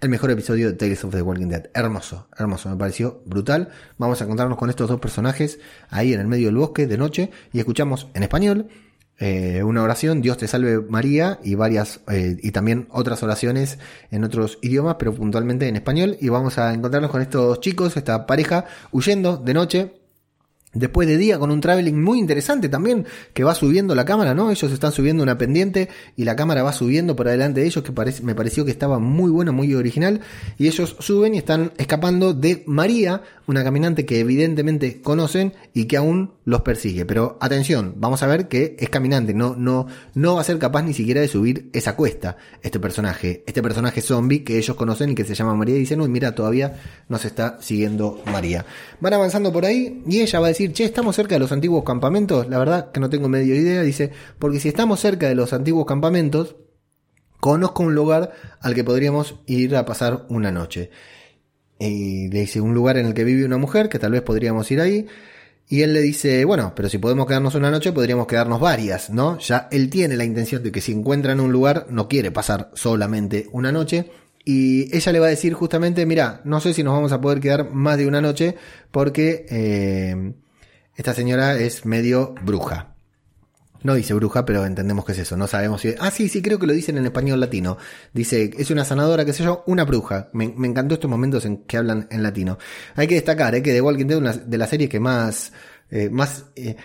[0.00, 1.70] el mejor episodio de Tales of the Walking Dead.
[1.74, 3.70] Hermoso, hermoso, me pareció brutal.
[3.98, 7.30] Vamos a encontrarnos con estos dos personajes ahí en el medio del bosque de noche
[7.52, 8.68] y escuchamos en español
[9.22, 13.78] eh, una oración, Dios te salve María y varias eh, y también otras oraciones
[14.10, 18.26] en otros idiomas, pero puntualmente en español y vamos a encontrarnos con estos chicos, esta
[18.26, 20.00] pareja huyendo de noche
[20.72, 23.04] Después de día con un traveling muy interesante también,
[23.34, 24.52] que va subiendo la cámara, ¿no?
[24.52, 27.92] Ellos están subiendo una pendiente y la cámara va subiendo por adelante de ellos, que
[28.22, 30.20] me pareció que estaba muy bueno, muy original.
[30.58, 35.96] Y ellos suben y están escapando de María, una caminante que evidentemente conocen y que
[35.96, 37.04] aún los persigue.
[37.04, 40.82] Pero atención, vamos a ver que es caminante, no, no, no va a ser capaz
[40.82, 45.14] ni siquiera de subir esa cuesta, este personaje, este personaje zombie que ellos conocen y
[45.14, 48.64] que se llama María y dicen, uy, mira, todavía nos está siguiendo María.
[49.00, 51.82] Van avanzando por ahí y ella va a decir, che, estamos cerca de los antiguos
[51.84, 55.52] campamentos, la verdad que no tengo medio idea, dice, porque si estamos cerca de los
[55.52, 56.54] antiguos campamentos,
[57.40, 60.90] conozco un lugar al que podríamos ir a pasar una noche.
[61.80, 64.70] Y le dice un lugar en el que vive una mujer, que tal vez podríamos
[64.70, 65.06] ir ahí.
[65.66, 69.38] Y él le dice, bueno, pero si podemos quedarnos una noche, podríamos quedarnos varias, ¿no?
[69.38, 72.70] Ya él tiene la intención de que si encuentra en un lugar, no quiere pasar
[72.74, 74.10] solamente una noche.
[74.44, 77.40] Y ella le va a decir justamente, mira, no sé si nos vamos a poder
[77.40, 78.56] quedar más de una noche
[78.90, 80.32] porque eh,
[80.96, 82.89] esta señora es medio bruja.
[83.82, 85.36] No dice bruja, pero entendemos que es eso.
[85.36, 85.94] No sabemos si.
[85.98, 87.78] Ah, sí, sí, creo que lo dicen en español latino.
[88.12, 90.28] Dice, es una sanadora, qué sé yo, una bruja.
[90.32, 92.58] Me, encantó estos momentos en que hablan en latino.
[92.96, 95.52] Hay que destacar eh, que The Walking Dead una de las series que más.
[95.90, 96.76] Eh, más eh,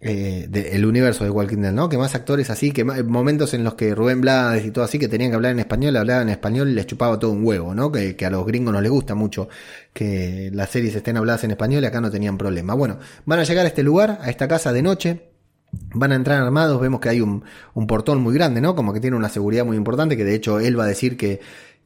[0.00, 1.88] eh del universo de Walking Dead, ¿no?
[1.88, 5.08] Que más actores así, que momentos en los que Rubén Blades y todo así, que
[5.08, 7.92] tenían que hablar en español, hablaban en español y les chupaba todo un huevo, ¿no?
[7.92, 9.48] Que, que, a los gringos no les gusta mucho
[9.92, 12.74] que las series estén habladas en español y acá no tenían problema.
[12.74, 15.28] Bueno, van a llegar a este lugar, a esta casa de noche,
[15.70, 17.42] Van a entrar armados, vemos que hay un,
[17.86, 18.74] portón muy grande, ¿no?
[18.74, 21.40] Como que tiene una seguridad muy importante, que de hecho él va a decir que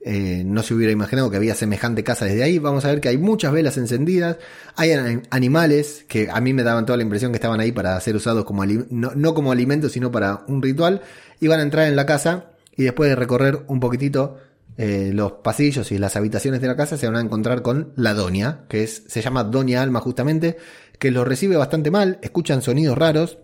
[0.05, 2.59] eh, no se hubiera imaginado que había semejante casa desde ahí.
[2.59, 4.39] Vamos a ver que hay muchas velas encendidas,
[4.77, 4.93] hay
[5.31, 8.45] animales que a mí me daban toda la impresión que estaban ahí para ser usados
[8.45, 11.03] como no, no como alimento, sino para un ritual.
[11.41, 14.39] Y van a entrar en la casa y después de recorrer un poquitito
[14.79, 18.15] eh, los pasillos y las habitaciones de la casa se van a encontrar con la
[18.15, 20.57] doña, que se llama Doña Alma justamente,
[20.99, 23.39] que los recibe bastante mal, escuchan sonidos raros,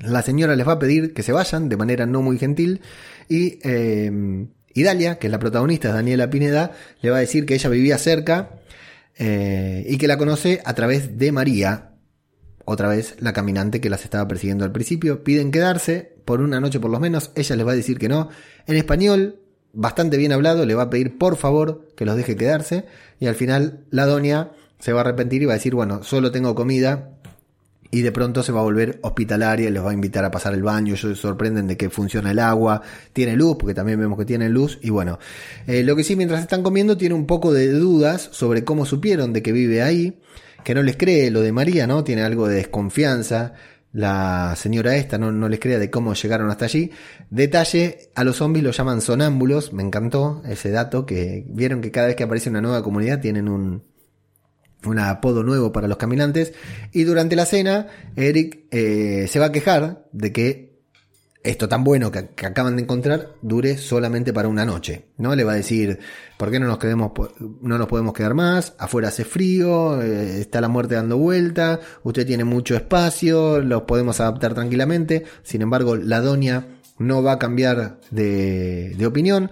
[0.00, 2.80] la señora les va a pedir que se vayan de manera no muy gentil
[3.28, 7.70] y, eh, Dalia, que es la protagonista, Daniela Pineda, le va a decir que ella
[7.70, 8.60] vivía cerca
[9.18, 11.92] eh, y que la conoce a través de María,
[12.66, 15.24] otra vez la caminante que las estaba persiguiendo al principio.
[15.24, 18.28] Piden quedarse por una noche por lo menos, ella les va a decir que no.
[18.66, 19.40] En español,
[19.72, 22.84] bastante bien hablado, le va a pedir por favor que los deje quedarse
[23.18, 26.30] y al final la doña se va a arrepentir y va a decir, bueno, solo
[26.30, 27.15] tengo comida
[27.96, 30.62] y de pronto se va a volver hospitalaria, les va a invitar a pasar el
[30.62, 32.82] baño, ellos se sorprenden de que funciona el agua,
[33.14, 35.18] tiene luz, porque también vemos que tiene luz, y bueno,
[35.66, 39.32] eh, lo que sí mientras están comiendo tiene un poco de dudas sobre cómo supieron
[39.32, 40.20] de que vive ahí,
[40.62, 42.04] que no les cree lo de María, ¿no?
[42.04, 43.54] Tiene algo de desconfianza,
[43.94, 46.90] la señora esta no, no les cree de cómo llegaron hasta allí.
[47.30, 52.08] Detalle, a los zombies los llaman sonámbulos, me encantó ese dato, que vieron que cada
[52.08, 53.84] vez que aparece una nueva comunidad tienen un,
[54.86, 56.52] un apodo nuevo para los caminantes.
[56.92, 60.76] Y durante la cena, Eric eh, se va a quejar de que
[61.46, 65.06] esto tan bueno que, acaban de encontrar dure solamente para una noche.
[65.16, 65.34] ¿no?
[65.34, 65.98] Le va a decir,
[66.36, 67.12] ¿por qué no nos, quedemos,
[67.60, 68.74] no nos podemos quedar más?
[68.78, 74.20] Afuera hace frío, eh, está la muerte dando vuelta, usted tiene mucho espacio, los podemos
[74.20, 75.24] adaptar tranquilamente.
[75.42, 76.66] Sin embargo, la doña
[76.98, 79.50] no va a cambiar de, de opinión.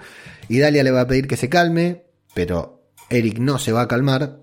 [0.49, 3.89] Y Dalia le va a pedir que se calme, pero Eric no se va a
[3.89, 4.41] calmar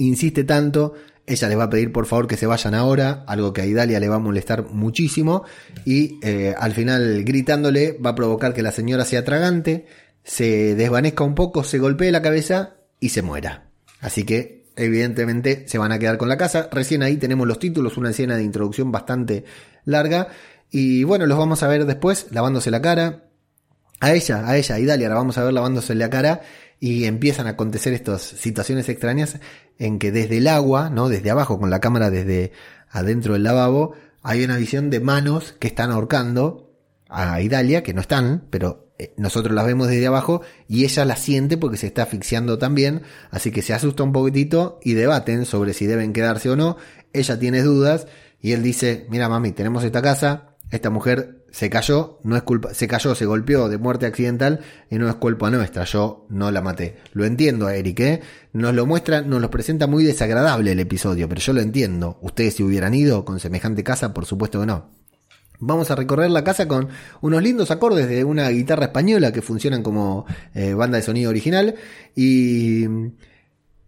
[0.00, 0.94] insiste tanto,
[1.26, 4.00] ella les va a pedir por favor que se vayan ahora, algo que a Idalia
[4.00, 5.44] le va a molestar muchísimo,
[5.84, 9.86] y eh, al final gritándole va a provocar que la señora sea tragante,
[10.24, 13.70] se desvanezca un poco, se golpee la cabeza y se muera.
[14.00, 16.68] Así que evidentemente se van a quedar con la casa.
[16.72, 19.44] Recién ahí tenemos los títulos, una escena de introducción bastante
[19.84, 20.28] larga.
[20.70, 23.24] Y bueno, los vamos a ver después lavándose la cara.
[24.00, 26.40] A ella, a ella, a Idalia la vamos a ver lavándose la cara
[26.78, 29.38] y empiezan a acontecer estas situaciones extrañas
[29.80, 31.08] en que desde el agua, ¿no?
[31.08, 32.52] Desde abajo, con la cámara desde
[32.90, 36.70] adentro del lavabo, hay una visión de manos que están ahorcando
[37.08, 41.16] a Idalia, que no están, pero eh, nosotros las vemos desde abajo y ella la
[41.16, 45.72] siente porque se está asfixiando también, así que se asusta un poquitito y debaten sobre
[45.72, 46.76] si deben quedarse o no.
[47.14, 48.06] Ella tiene dudas
[48.38, 52.74] y él dice, mira mami, tenemos esta casa, esta mujer se cayó, no es culpa,
[52.74, 54.60] se cayó, se golpeó de muerte accidental
[54.90, 56.96] y no es culpa nuestra, yo no la maté.
[57.12, 58.20] Lo entiendo Eric, ¿eh?
[58.52, 62.18] Nos lo muestra, nos lo presenta muy desagradable el episodio, pero yo lo entiendo.
[62.22, 64.90] Ustedes si hubieran ido con semejante casa, por supuesto que no.
[65.62, 66.88] Vamos a recorrer la casa con
[67.20, 71.74] unos lindos acordes de una guitarra española que funcionan como eh, banda de sonido original
[72.16, 72.86] y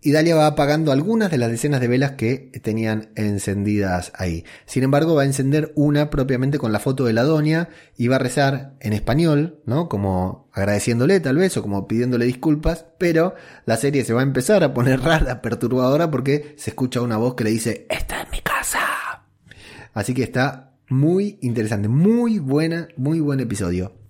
[0.03, 4.45] y Dalia va apagando algunas de las decenas de velas que tenían encendidas ahí.
[4.67, 8.17] Sin embargo, va a encender una propiamente con la foto de la doña y va
[8.17, 9.89] a rezar en español, ¿no?
[9.89, 13.35] Como agradeciéndole tal vez o como pidiéndole disculpas, pero
[13.65, 17.35] la serie se va a empezar a poner rara, perturbadora porque se escucha una voz
[17.35, 18.81] que le dice, esta es mi casa.
[19.95, 24.02] Así que está muy interesante, muy buena, muy buen episodio.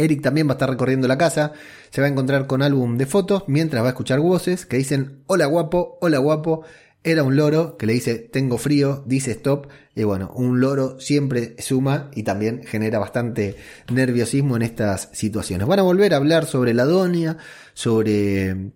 [0.00, 1.52] Eric también va a estar recorriendo la casa,
[1.90, 5.22] se va a encontrar con álbum de fotos mientras va a escuchar voces que dicen
[5.26, 6.64] hola guapo, hola guapo.
[7.02, 9.68] Era un loro que le dice tengo frío, dice stop.
[9.94, 13.56] Y bueno, un loro siempre suma y también genera bastante
[13.90, 15.66] nerviosismo en estas situaciones.
[15.66, 17.38] Van a volver a hablar sobre la donia,
[17.72, 18.72] sobre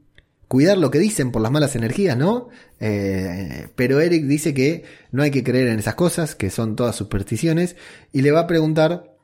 [0.48, 2.48] cuidar lo que dicen por las malas energías, ¿no?
[2.80, 6.96] Eh, pero Eric dice que no hay que creer en esas cosas, que son todas
[6.96, 7.76] supersticiones,
[8.12, 9.16] y le va a preguntar,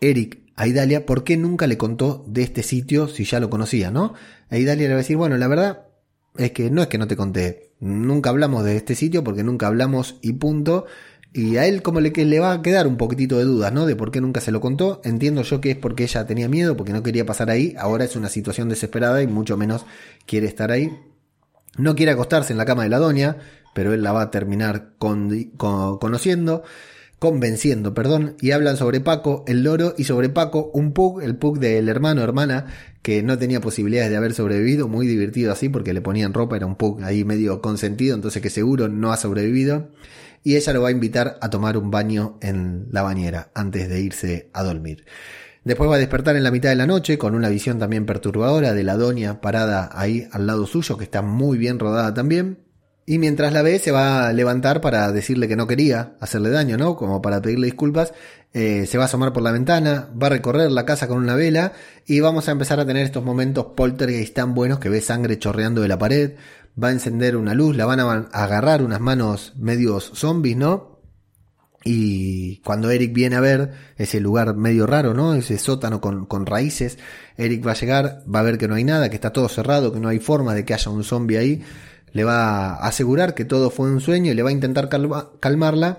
[0.00, 3.90] Eric, a Idalia por qué nunca le contó de este sitio si ya lo conocía,
[3.90, 4.12] ¿no?
[4.50, 5.86] A Idalia le va a decir, bueno, la verdad
[6.36, 9.68] es que no es que no te conté, nunca hablamos de este sitio porque nunca
[9.68, 10.84] hablamos y punto.
[11.32, 13.86] Y a él como le, que le va a quedar un poquitito de dudas, ¿no?
[13.86, 15.00] De por qué nunca se lo contó.
[15.02, 17.74] Entiendo yo que es porque ella tenía miedo, porque no quería pasar ahí.
[17.78, 19.86] Ahora es una situación desesperada y mucho menos
[20.26, 20.94] quiere estar ahí.
[21.78, 23.38] No quiere acostarse en la cama de la doña,
[23.74, 26.64] pero él la va a terminar conociendo
[27.20, 31.58] convenciendo, perdón, y hablan sobre Paco, el loro, y sobre Paco, un pug, el pug
[31.58, 32.66] del hermano hermana,
[33.02, 36.64] que no tenía posibilidades de haber sobrevivido, muy divertido así, porque le ponían ropa, era
[36.64, 39.90] un pug ahí medio consentido, entonces que seguro no ha sobrevivido,
[40.42, 44.00] y ella lo va a invitar a tomar un baño en la bañera antes de
[44.00, 45.04] irse a dormir.
[45.62, 48.72] Después va a despertar en la mitad de la noche con una visión también perturbadora
[48.72, 52.69] de la doña parada ahí al lado suyo, que está muy bien rodada también.
[53.10, 56.76] Y mientras la ve, se va a levantar para decirle que no quería hacerle daño,
[56.76, 56.94] ¿no?
[56.94, 58.14] Como para pedirle disculpas.
[58.52, 61.34] Eh, se va a asomar por la ventana, va a recorrer la casa con una
[61.34, 61.72] vela
[62.06, 65.80] y vamos a empezar a tener estos momentos poltergeist tan buenos que ve sangre chorreando
[65.80, 66.36] de la pared.
[66.80, 71.00] Va a encender una luz, la van a agarrar unas manos medios zombies, ¿no?
[71.82, 75.34] Y cuando Eric viene a ver ese lugar medio raro, ¿no?
[75.34, 76.96] Ese sótano con, con, raíces,
[77.36, 79.92] Eric va a llegar, va a ver que no hay nada, que está todo cerrado,
[79.92, 81.64] que no hay forma de que haya un zombie ahí
[82.12, 84.88] le va a asegurar que todo fue un sueño y le va a intentar
[85.40, 85.98] calmarla.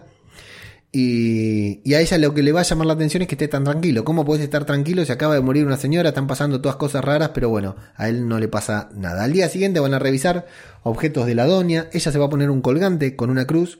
[0.93, 3.63] Y, a ella lo que le va a llamar la atención es que esté tan
[3.63, 4.03] tranquilo.
[4.03, 5.05] ¿Cómo puedes estar tranquilo?
[5.05, 8.27] Se acaba de morir una señora, están pasando todas cosas raras, pero bueno, a él
[8.27, 9.23] no le pasa nada.
[9.23, 10.47] Al día siguiente van a revisar
[10.83, 11.87] objetos de la doña.
[11.93, 13.79] Ella se va a poner un colgante con una cruz.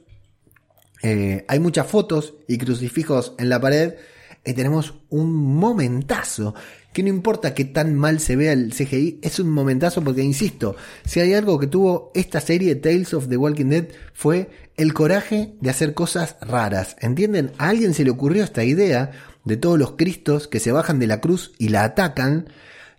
[1.04, 3.96] Eh, hay muchas fotos y crucifijos en la pared.
[4.44, 6.56] Y tenemos un momentazo
[6.94, 10.76] que no importa que tan mal se vea el CGI, es un momentazo porque, insisto,
[11.06, 15.54] si hay algo que tuvo esta serie Tales of the Walking Dead fue el coraje
[15.62, 16.96] de hacer cosas raras.
[17.00, 17.52] ¿Entienden?
[17.58, 19.12] A alguien se le ocurrió esta idea
[19.46, 22.50] de todos los cristos que se bajan de la cruz y la atacan,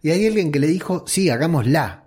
[0.00, 2.01] y hay alguien que le dijo, sí, hagámosla.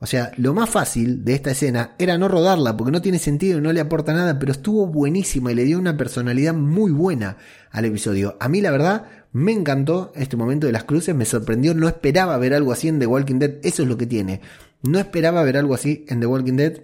[0.00, 3.58] O sea, lo más fácil de esta escena era no rodarla porque no tiene sentido
[3.58, 7.36] y no le aporta nada, pero estuvo buenísima y le dio una personalidad muy buena
[7.72, 8.36] al episodio.
[8.38, 12.38] A mí la verdad me encantó este momento de las cruces, me sorprendió, no esperaba
[12.38, 14.40] ver algo así en The Walking Dead, eso es lo que tiene.
[14.82, 16.80] No esperaba ver algo así en The Walking Dead.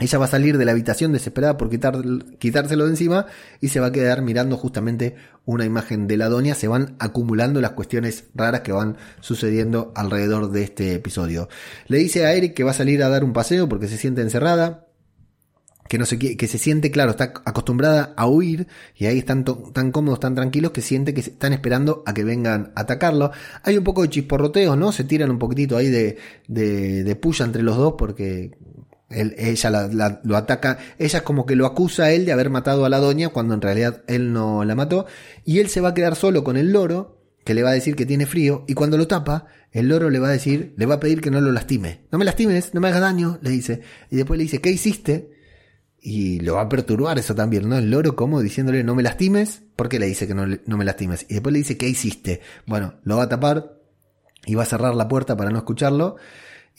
[0.00, 2.00] Ella va a salir de la habitación desesperada por quitar,
[2.38, 3.26] quitárselo de encima
[3.60, 5.16] y se va a quedar mirando justamente
[5.48, 6.54] una imagen de la doña.
[6.54, 11.48] Se van acumulando las cuestiones raras que van sucediendo alrededor de este episodio.
[11.86, 14.20] Le dice a Eric que va a salir a dar un paseo porque se siente
[14.20, 14.84] encerrada
[15.88, 19.90] que no se que se siente, claro, está acostumbrada a huir y ahí están tan
[19.90, 23.30] cómodos, tan tranquilos que siente que están esperando a que vengan a atacarlo.
[23.62, 24.92] Hay un poco de chisporroteo, ¿no?
[24.92, 28.50] Se tiran un poquitito ahí de, de, de puya entre los dos porque
[29.10, 32.88] ella lo ataca, ella es como que lo acusa a él de haber matado a
[32.90, 35.06] la doña cuando en realidad él no la mató
[35.44, 37.96] y él se va a quedar solo con el loro que le va a decir
[37.96, 40.94] que tiene frío y cuando lo tapa el loro le va a decir, le va
[40.94, 42.06] a pedir que no lo lastime.
[42.10, 43.82] No me lastimes, no me hagas daño, le dice.
[44.10, 45.30] Y después le dice, ¿qué hiciste?
[46.00, 47.76] Y lo va a perturbar eso también, ¿no?
[47.76, 49.62] El loro como diciéndole no me lastimes.
[49.76, 51.26] ¿Por qué le dice que no, no me lastimes?
[51.28, 52.40] Y después le dice ¿qué hiciste?
[52.66, 53.78] Bueno, lo va a tapar
[54.46, 56.16] y va a cerrar la puerta para no escucharlo.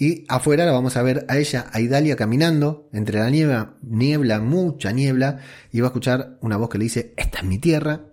[0.02, 4.40] Y afuera la vamos a ver a ella, a Idalia, caminando entre la niebla, niebla,
[4.40, 5.40] mucha niebla,
[5.74, 8.06] y va a escuchar una voz que le dice, esta es mi tierra,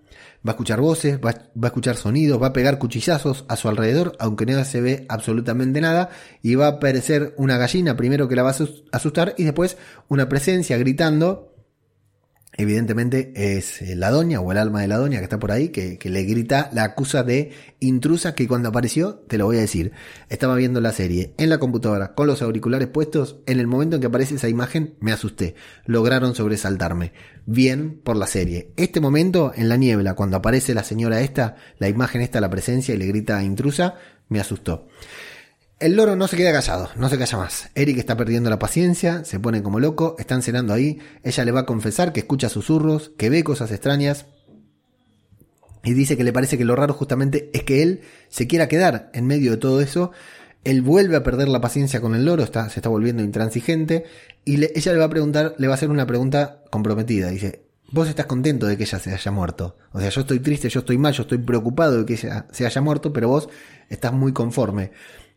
[0.44, 4.16] va a escuchar voces, va, a escuchar sonidos, va a pegar cuchillazos a su alrededor,
[4.18, 6.10] aunque no se ve absolutamente nada,
[6.42, 8.56] y va a aparecer una gallina primero que la va a
[8.90, 9.76] asustar y después
[10.08, 11.55] una presencia gritando
[12.58, 15.68] Evidentemente es eh, la doña o el alma de la doña que está por ahí,
[15.68, 19.92] que, le grita, la acusa de intrusa, que cuando apareció, te lo voy a decir,
[20.30, 24.00] estaba viendo la serie en la computadora con los auriculares puestos, en el momento en
[24.00, 25.54] que aparece esa imagen me asusté,
[25.84, 27.12] lograron sobresaltarme,
[27.44, 28.72] bien por la serie.
[28.76, 32.94] Este momento en la niebla, cuando aparece la señora esta, la imagen esta, la presencia
[32.94, 33.96] y le grita intrusa,
[34.28, 34.88] me asustó.
[35.78, 37.68] El loro no se queda callado, no se calla más.
[37.74, 41.60] Eric está perdiendo la paciencia, se pone como loco, están cenando ahí, ella le va
[41.60, 44.24] a confesar que escucha susurros, que ve cosas extrañas,
[45.86, 49.10] y dice que le parece que lo raro justamente es que él se quiera quedar
[49.12, 50.10] en medio de todo eso.
[50.64, 54.04] Él vuelve a perder la paciencia con el loro, está, se está volviendo intransigente,
[54.44, 57.28] y ella le va a preguntar, le va a hacer una pregunta comprometida.
[57.28, 59.76] Dice, vos estás contento de que ella se haya muerto.
[59.92, 62.66] O sea, yo estoy triste, yo estoy mal, yo estoy preocupado de que ella se
[62.66, 63.48] haya muerto, pero vos
[63.88, 64.90] estás muy conforme.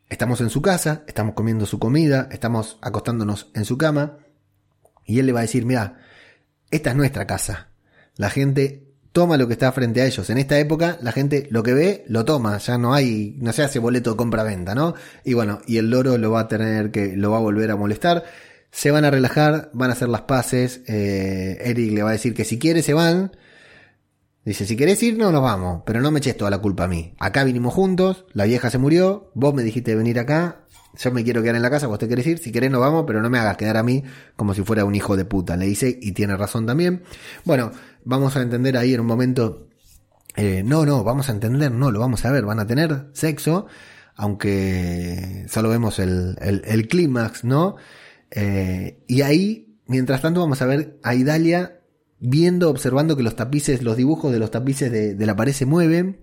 [0.09, 4.17] Estamos en su casa, estamos comiendo su comida, estamos acostándonos en su cama,
[5.05, 5.99] y él le va a decir, mira,
[6.71, 7.69] esta es nuestra casa.
[8.15, 10.29] La gente toma lo que está frente a ellos.
[10.29, 12.57] En esta época, la gente lo que ve, lo toma.
[12.57, 14.95] Ya no hay, no se hace boleto de compra-venta, ¿no?
[15.23, 17.75] Y bueno, y el loro lo va a tener que, lo va a volver a
[17.75, 18.23] molestar.
[18.71, 20.81] Se van a relajar, van a hacer las paces.
[20.87, 23.31] Eh, Eric le va a decir que si quiere se van.
[24.49, 26.87] Dice, si querés ir, no nos vamos, pero no me eches toda la culpa a
[26.87, 27.13] mí.
[27.19, 30.65] Acá vinimos juntos, la vieja se murió, vos me dijiste venir acá,
[30.97, 33.03] yo me quiero quedar en la casa, vos te querés ir, si querés nos vamos,
[33.05, 34.03] pero no me hagas quedar a mí
[34.35, 37.03] como si fuera un hijo de puta, le dice, y tiene razón también.
[37.45, 37.69] Bueno,
[38.05, 39.67] vamos a entender ahí en un momento,
[40.35, 43.67] eh, no, no, vamos a entender, no, lo vamos a ver, van a tener sexo,
[44.15, 47.75] aunque solo vemos el, el, clímax, ¿no?
[48.31, 51.78] Eh, y ahí, mientras tanto, vamos a ver a Idalia
[52.19, 56.19] viendo, observando que los tapices, los dibujos de los tapices de, la pared se mueven.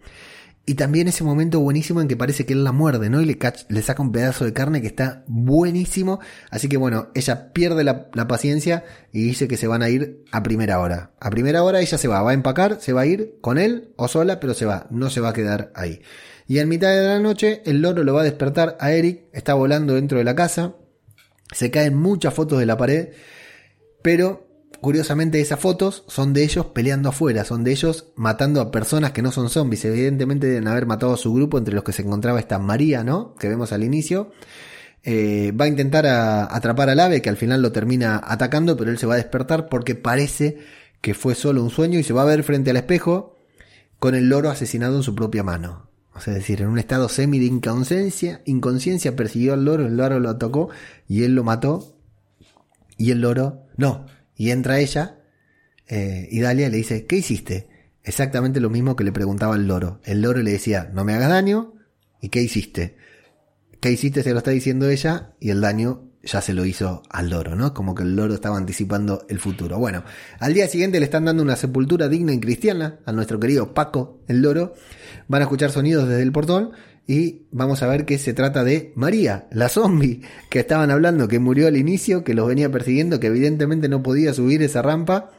[0.69, 3.21] Y también ese momento buenísimo en que parece que él la muerde, ¿no?
[3.23, 6.19] Y le, saca un pedazo de carne que está buenísimo.
[6.51, 10.25] Así que bueno, ella pierde la, la, paciencia y dice que se van a ir
[10.33, 11.13] a primera hora.
[11.21, 13.93] A primera hora ella se va, va a empacar, se va a ir con él
[13.95, 16.03] o sola, pero se va, no se va a quedar ahí.
[16.49, 19.55] Y en mitad de la noche el loro lo va a despertar a Eric, está
[19.55, 20.75] volando dentro de la casa,
[21.53, 23.11] se caen muchas fotos de la pared,
[24.03, 24.46] pero
[24.87, 29.21] curiosamente esas fotos son de ellos peleando afuera, son de ellos matando a personas que
[29.21, 29.85] no son zombies.
[29.85, 33.35] Evidentemente deben haber matado a su grupo, entre los que se encontraba esta María, ¿no?
[33.35, 34.31] Que vemos al inicio.
[35.03, 38.99] Eh, va a intentar atrapar al ave, que al final lo termina atacando, pero él
[38.99, 40.59] se va a despertar porque parece
[41.01, 43.39] que fue solo un sueño y se va a ver frente al espejo
[43.99, 45.91] con el loro asesinado en su propia mano.
[46.15, 49.97] O sea, es decir, en un estado semi de inconsciencia, inconsciencia persiguió al loro, el
[49.97, 50.69] loro lo atacó
[51.09, 51.93] y él lo mató.
[52.99, 54.07] Y el loro, no,
[54.37, 55.19] y entra ella
[55.89, 57.69] eh, y Dalia le dice, ¿qué hiciste?
[58.03, 60.01] Exactamente lo mismo que le preguntaba el loro.
[60.05, 61.75] El loro le decía, no me hagas daño.
[62.21, 62.97] ¿Y qué hiciste?
[63.81, 64.23] ¿Qué hiciste?
[64.23, 67.73] Se lo está diciendo ella y el daño ya se lo hizo al loro, ¿no?
[67.73, 69.79] Como que el loro estaba anticipando el futuro.
[69.79, 70.03] Bueno,
[70.41, 74.23] al día siguiente le están dando una sepultura digna y cristiana a nuestro querido Paco,
[74.27, 74.75] el loro.
[75.29, 76.73] Van a escuchar sonidos desde el portón
[77.07, 81.39] y vamos a ver que se trata de María, la zombie que estaban hablando, que
[81.39, 85.31] murió al inicio, que los venía persiguiendo, que evidentemente no podía subir esa rampa,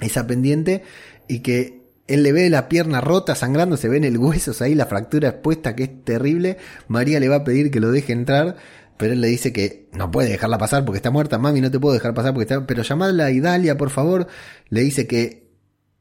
[0.00, 0.82] esa pendiente,
[1.26, 4.86] y que él le ve la pierna rota, sangrando, se ven el hueso ahí, la
[4.86, 6.58] fractura expuesta, que es terrible.
[6.88, 8.56] María le va a pedir que lo deje entrar,
[8.98, 11.80] pero él le dice que no puede dejarla pasar porque está muerta, mami, no te
[11.80, 14.26] puedo dejar pasar porque está, pero llamadla a Idalia, por favor.
[14.68, 15.48] Le dice que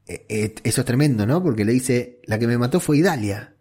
[0.08, 1.42] eh, eh, eso es tremendo, ¿no?
[1.42, 3.56] Porque le dice, la que me mató fue Idalia.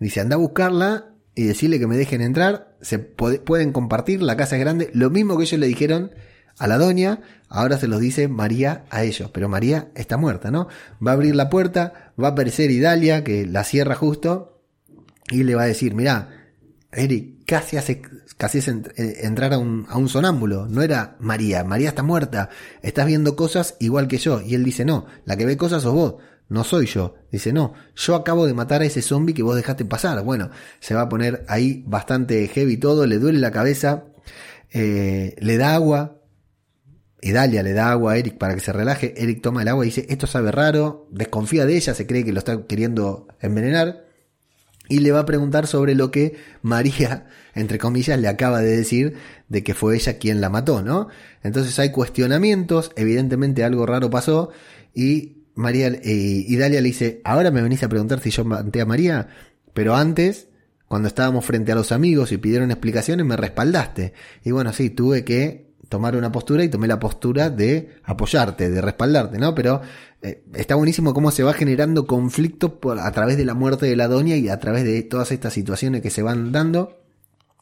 [0.00, 2.76] Dice, anda a buscarla y decirle que me dejen entrar.
[2.80, 4.90] Se pueden compartir, la casa es grande.
[4.92, 6.10] Lo mismo que ellos le dijeron
[6.58, 9.30] a la doña, ahora se los dice María a ellos.
[9.32, 10.68] Pero María está muerta, ¿no?
[11.04, 14.60] Va a abrir la puerta, va a aparecer Idalia, que la cierra justo,
[15.30, 16.30] y le va a decir, mira,
[16.90, 18.02] Eric, casi hace,
[18.36, 18.82] casi es eh,
[19.22, 20.66] entrar a un, a un sonámbulo.
[20.66, 22.50] No era María, María está muerta.
[22.82, 24.40] Estás viendo cosas igual que yo.
[24.40, 26.14] Y él dice, no, la que ve cosas sos vos
[26.48, 27.14] no soy yo.
[27.30, 30.22] Dice, no, yo acabo de matar a ese zombie que vos dejaste pasar.
[30.24, 34.04] Bueno, se va a poner ahí bastante heavy todo, le duele la cabeza,
[34.72, 36.14] eh, le da agua.
[37.20, 39.12] Y Dalia le da agua a Eric para que se relaje.
[39.16, 42.32] Eric toma el agua y dice, esto sabe raro, desconfía de ella, se cree que
[42.32, 44.04] lo está queriendo envenenar.
[44.88, 49.16] Y le va a preguntar sobre lo que María, entre comillas, le acaba de decir
[49.48, 51.08] de que fue ella quien la mató, ¿no?
[51.42, 54.50] Entonces hay cuestionamientos, evidentemente algo raro pasó
[54.94, 58.80] y María eh, y Dalia le dice, ahora me venís a preguntar si yo maté
[58.80, 59.26] a María,
[59.74, 60.46] pero antes,
[60.86, 64.12] cuando estábamos frente a los amigos y pidieron explicaciones, me respaldaste.
[64.44, 68.80] Y bueno, sí, tuve que tomar una postura y tomé la postura de apoyarte, de
[68.80, 69.52] respaldarte, ¿no?
[69.56, 69.80] Pero
[70.22, 73.96] eh, está buenísimo cómo se va generando conflicto por, a través de la muerte de
[73.96, 77.00] la doña y a través de todas estas situaciones que se van dando.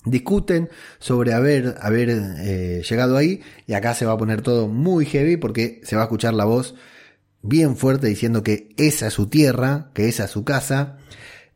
[0.04, 0.68] discuten
[0.98, 5.38] sobre haber, haber eh, llegado ahí y acá se va a poner todo muy heavy
[5.38, 6.74] porque se va a escuchar la voz
[7.42, 10.98] bien fuerte diciendo que esa es su tierra, que esa es su casa.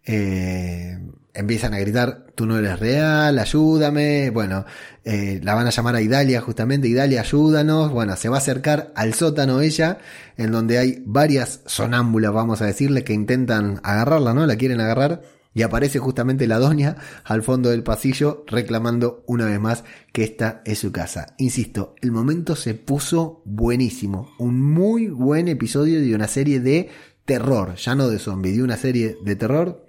[0.05, 0.99] Eh,
[1.35, 4.31] empiezan a gritar, tú no eres real, ayúdame.
[4.31, 4.64] Bueno,
[5.05, 7.93] eh, la van a llamar a Idalia justamente, Idalia, ayúdanos.
[7.93, 9.99] Bueno, se va a acercar al sótano ella,
[10.37, 14.47] en donde hay varias sonámbulas, vamos a decirle, que intentan agarrarla, ¿no?
[14.47, 15.22] La quieren agarrar
[15.53, 20.62] y aparece justamente la doña al fondo del pasillo reclamando una vez más que esta
[20.64, 21.34] es su casa.
[21.38, 24.32] Insisto, el momento se puso buenísimo.
[24.38, 26.88] Un muy buen episodio de una serie de
[27.24, 29.86] terror, ya no de zombie, de una serie de terror.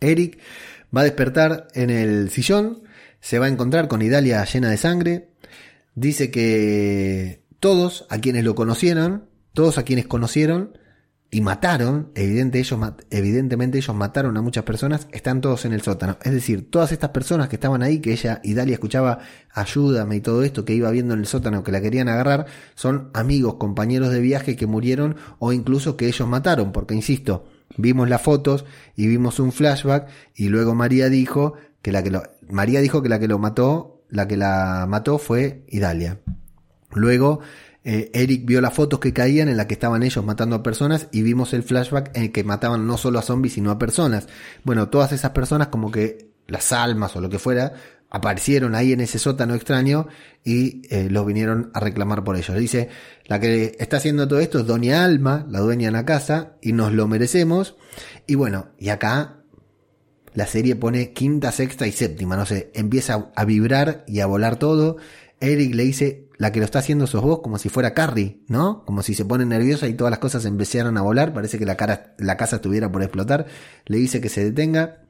[0.00, 0.38] Eric
[0.94, 2.82] va a despertar en el sillón,
[3.20, 5.28] se va a encontrar con Idalia llena de sangre.
[5.94, 10.76] Dice que todos a quienes lo conocieron, todos a quienes conocieron,
[11.34, 12.78] y mataron, evidente, ellos,
[13.10, 16.16] evidentemente ellos mataron a muchas personas, están todos en el sótano.
[16.22, 19.18] Es decir, todas estas personas que estaban ahí, que ella y Dalia escuchaba
[19.52, 23.10] ayúdame y todo esto que iba viendo en el sótano que la querían agarrar, son
[23.14, 28.22] amigos, compañeros de viaje que murieron o incluso que ellos mataron, porque insisto, vimos las
[28.22, 28.64] fotos
[28.94, 30.06] y vimos un flashback
[30.36, 34.04] y luego María dijo que la que lo, María dijo que la que lo mató,
[34.08, 36.20] la que la mató fue Idalia.
[36.92, 37.40] Luego
[37.84, 41.08] eh, Eric vio las fotos que caían en las que estaban ellos matando a personas
[41.12, 44.26] y vimos el flashback en el que mataban no solo a zombies sino a personas.
[44.64, 47.74] Bueno, todas esas personas como que las almas o lo que fuera
[48.14, 50.06] aparecieron ahí en ese sótano extraño
[50.44, 52.56] y eh, los vinieron a reclamar por ellos.
[52.56, 52.88] Dice,
[53.26, 56.72] la que está haciendo todo esto es Doña Alma, la dueña de la casa, y
[56.72, 57.76] nos lo merecemos.
[58.28, 59.38] Y bueno, y acá
[60.32, 64.56] la serie pone quinta, sexta y séptima, no sé, empieza a vibrar y a volar
[64.60, 64.96] todo.
[65.40, 68.84] Eric le dice, la que lo está haciendo sos vos, como si fuera Carrie, ¿no?
[68.84, 71.76] Como si se pone nerviosa y todas las cosas empezaron a volar, parece que la,
[71.76, 73.46] cara, la casa estuviera por explotar,
[73.86, 75.02] le dice que se detenga,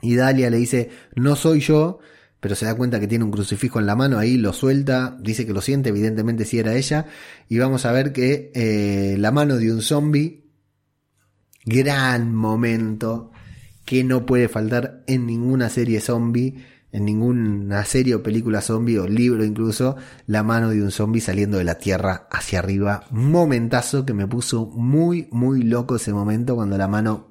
[0.00, 1.98] y Dalia le dice, no soy yo,
[2.38, 5.44] pero se da cuenta que tiene un crucifijo en la mano, ahí lo suelta, dice
[5.44, 7.06] que lo siente, evidentemente si era ella,
[7.48, 10.46] y vamos a ver que eh, la mano de un zombie,
[11.64, 13.32] gran momento,
[13.84, 19.06] que no puede faltar en ninguna serie zombie, en ninguna serie o película zombie o
[19.06, 23.04] libro incluso, la mano de un zombie saliendo de la tierra hacia arriba.
[23.10, 27.28] Momentazo que me puso muy, muy loco ese momento cuando la mano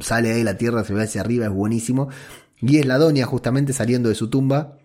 [0.00, 2.08] sale de la tierra, se ve hacia arriba, es buenísimo.
[2.60, 4.78] Y es la doña justamente saliendo de su tumba,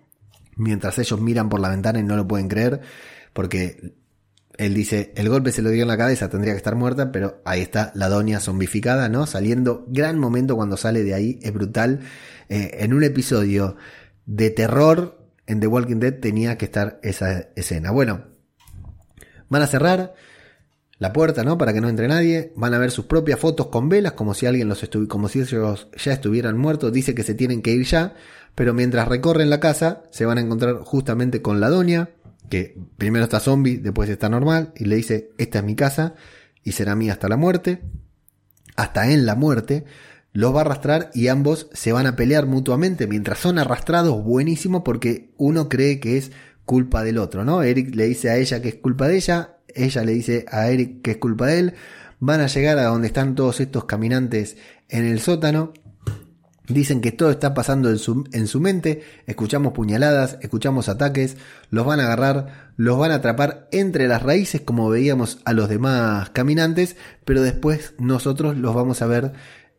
[0.57, 2.81] mientras ellos miran por la ventana y no lo pueden creer,
[3.31, 3.93] porque
[4.57, 7.41] él dice, el golpe se lo dio en la cabeza, tendría que estar muerta, pero
[7.45, 9.25] ahí está la doña zombificada, ¿no?
[9.25, 12.01] Saliendo, gran momento cuando sale de ahí, es brutal.
[12.49, 13.77] Eh, en un episodio
[14.25, 17.91] de terror en The Walking Dead tenía que estar esa escena.
[17.91, 18.25] Bueno,
[19.49, 20.13] van a cerrar
[20.97, 21.57] la puerta, ¿no?
[21.57, 22.53] Para que no entre nadie.
[22.55, 25.41] Van a ver sus propias fotos con velas, como si alguien los estuviera, como si
[25.41, 26.93] ellos ya estuvieran muertos.
[26.93, 28.13] Dice que se tienen que ir ya,
[28.55, 32.09] pero mientras recorren la casa, se van a encontrar justamente con la doña,
[32.49, 36.13] que primero está zombie, después está normal, y le dice, esta es mi casa,
[36.63, 37.81] y será mía hasta la muerte,
[38.75, 39.85] hasta en la muerte
[40.33, 43.07] los va a arrastrar y ambos se van a pelear mutuamente.
[43.07, 46.31] Mientras son arrastrados buenísimo porque uno cree que es
[46.65, 47.63] culpa del otro, ¿no?
[47.63, 51.01] Eric le dice a ella que es culpa de ella, ella le dice a Eric
[51.01, 51.73] que es culpa de él,
[52.19, 54.57] van a llegar a donde están todos estos caminantes
[54.87, 55.73] en el sótano,
[56.67, 61.37] dicen que todo está pasando en su, en su mente, escuchamos puñaladas, escuchamos ataques,
[61.69, 65.67] los van a agarrar, los van a atrapar entre las raíces como veíamos a los
[65.67, 69.33] demás caminantes, pero después nosotros los vamos a ver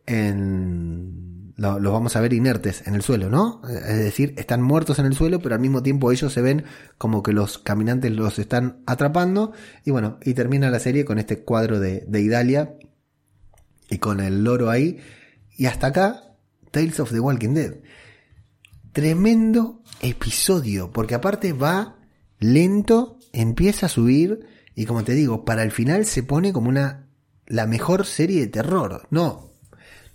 [0.05, 3.61] en, los vamos a ver inertes en el suelo, ¿no?
[3.67, 6.65] Es decir, están muertos en el suelo, pero al mismo tiempo ellos se ven
[6.97, 9.53] como que los caminantes los están atrapando.
[9.85, 12.75] Y bueno, y termina la serie con este cuadro de, de Idalia
[13.89, 14.99] y con el loro ahí.
[15.55, 16.35] Y hasta acá,
[16.71, 17.75] Tales of the Walking Dead.
[18.91, 21.97] Tremendo episodio, porque aparte va
[22.39, 27.07] lento, empieza a subir y como te digo, para el final se pone como una
[27.45, 29.07] la mejor serie de terror.
[29.11, 29.52] No,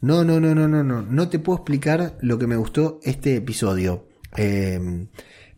[0.01, 1.03] no, no, no, no, no, no.
[1.03, 4.07] No te puedo explicar lo que me gustó este episodio.
[4.36, 4.78] Eh,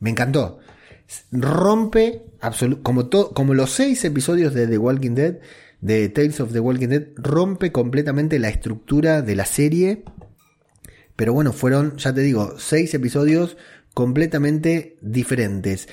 [0.00, 0.60] me encantó.
[1.32, 2.22] Rompe,
[2.82, 5.38] como, como los seis episodios de The Walking Dead,
[5.80, 10.04] de Tales of the Walking Dead, rompe completamente la estructura de la serie.
[11.16, 13.58] Pero bueno, fueron, ya te digo, seis episodios
[13.92, 15.88] completamente diferentes.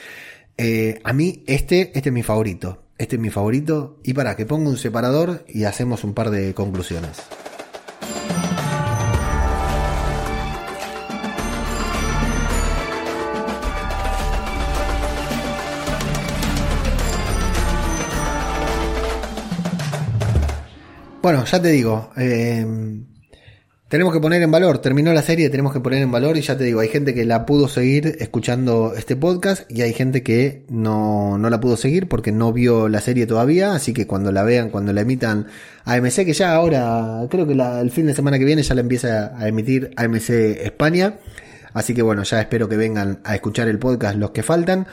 [0.58, 2.84] Eh, a mí, este, este es mi favorito.
[2.98, 4.00] Este es mi favorito.
[4.04, 7.18] Y para que ponga un separador y hacemos un par de conclusiones.
[21.28, 23.04] Bueno, ya te digo, em,
[23.90, 26.58] tenemos que poner en valor, terminó la serie, tenemos que poner en valor y ya
[26.58, 30.64] te digo, hay gente que la pudo seguir escuchando este podcast y hay gente que
[30.70, 34.44] no, no la pudo seguir porque no vio la serie todavía, así que cuando la
[34.44, 35.48] vean, cuando la emitan
[35.84, 39.38] AMC, que ya ahora, creo que el fin de semana que viene ya la empieza
[39.38, 41.16] a emitir AMC España,
[41.74, 44.88] así que bueno, ya espero que vengan a escuchar el podcast los que faltan.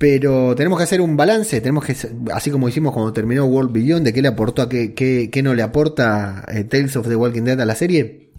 [0.00, 1.94] Pero tenemos que hacer un balance, tenemos que,
[2.32, 5.52] así como hicimos cuando terminó World Beyond, de qué le aportó a qué, qué, no
[5.52, 8.30] le aporta eh, Tales of the Walking Dead a la serie.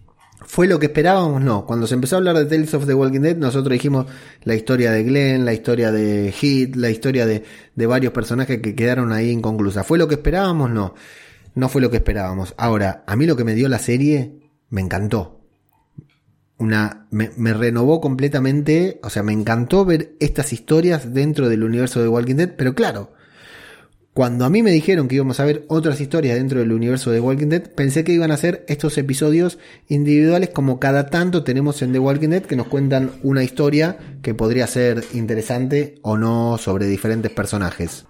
[0.43, 1.43] ¿Fue lo que esperábamos?
[1.43, 1.67] No.
[1.67, 4.07] Cuando se empezó a hablar de Tales of the Walking Dead, nosotros dijimos
[4.43, 7.43] la historia de Glenn, la historia de Heath, la historia de,
[7.75, 9.85] de varios personajes que quedaron ahí inconclusas.
[9.85, 10.71] ¿Fue lo que esperábamos?
[10.71, 10.95] No.
[11.53, 12.55] No fue lo que esperábamos.
[12.57, 15.40] Ahora, a mí lo que me dio la serie me encantó
[16.61, 22.07] una, me, renovó completamente, o sea, me encantó ver estas historias dentro del universo de
[22.07, 23.13] Walking Dead, pero claro,
[24.13, 27.19] cuando a mí me dijeron que íbamos a ver otras historias dentro del universo de
[27.19, 29.57] Walking Dead, pensé que iban a ser estos episodios
[29.87, 34.35] individuales como cada tanto tenemos en The Walking Dead que nos cuentan una historia que
[34.35, 38.05] podría ser interesante o no sobre diferentes personajes.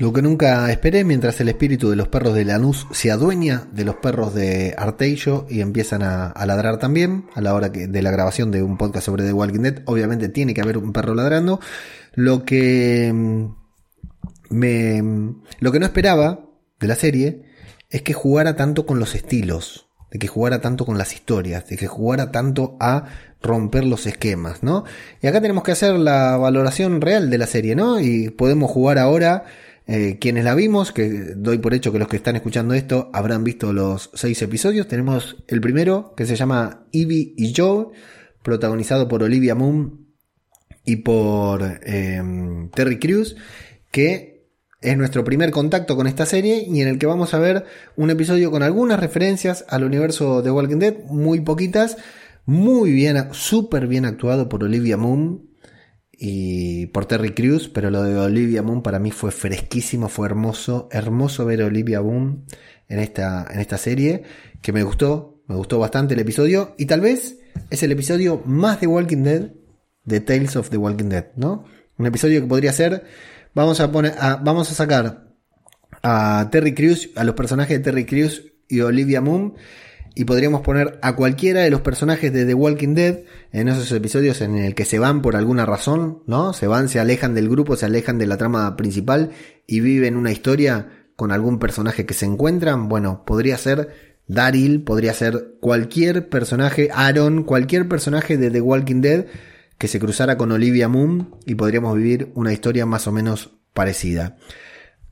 [0.00, 3.84] Lo que nunca esperé mientras el espíritu de los perros de Lanús se adueña de
[3.84, 8.10] los perros de Arteillo y empiezan a, ladrar también a la hora que, de la
[8.10, 9.82] grabación de un podcast sobre The Walking Dead.
[9.84, 11.60] Obviamente tiene que haber un perro ladrando.
[12.14, 13.44] Lo que mm,
[14.48, 16.46] me, mm, lo que no esperaba
[16.80, 17.42] de la serie
[17.90, 21.76] es que jugara tanto con los estilos, de que jugara tanto con las historias, de
[21.76, 23.04] que jugara tanto a
[23.42, 24.84] romper los esquemas, ¿no?
[25.20, 28.00] Y acá tenemos que hacer la valoración real de la serie, ¿no?
[28.00, 29.44] Y podemos jugar ahora
[29.92, 33.42] eh, quienes la vimos, que doy por hecho que los que están escuchando esto habrán
[33.42, 37.88] visto los seis episodios, tenemos el primero que se llama Evie y Joe,
[38.44, 40.06] protagonizado por Olivia Moon
[40.84, 43.34] y por em, Terry Crews,
[43.90, 44.46] que
[44.80, 47.64] es nuestro primer contacto con esta serie y en el que vamos a ver
[47.96, 51.96] un episodio con algunas referencias al universo de Walking Dead, muy poquitas,
[52.46, 55.49] muy bien, súper bien actuado por Olivia Moon,
[56.22, 60.86] y por Terry Crews, pero lo de Olivia Moon para mí fue fresquísimo, fue hermoso,
[60.92, 62.44] hermoso ver a Olivia Moon
[62.88, 64.24] en esta, en esta serie,
[64.60, 67.38] que me gustó, me gustó bastante el episodio, y tal vez
[67.70, 69.52] es el episodio más de Walking Dead
[70.04, 71.64] de Tales of the Walking Dead, ¿no?
[71.96, 73.04] Un episodio que podría ser,
[73.54, 74.12] vamos a poner,
[74.42, 75.32] vamos a sacar
[76.02, 79.54] a Terry Crews, a los personajes de Terry Crews y Olivia Moon,
[80.14, 83.20] y podríamos poner a cualquiera de los personajes de The Walking Dead
[83.52, 86.52] en esos episodios en el que se van por alguna razón, ¿no?
[86.52, 89.30] Se van, se alejan del grupo, se alejan de la trama principal
[89.66, 92.88] y viven una historia con algún personaje que se encuentran.
[92.88, 93.90] Bueno, podría ser
[94.26, 99.26] Daryl, podría ser cualquier personaje, Aaron, cualquier personaje de The Walking Dead
[99.78, 104.36] que se cruzara con Olivia Moon y podríamos vivir una historia más o menos parecida.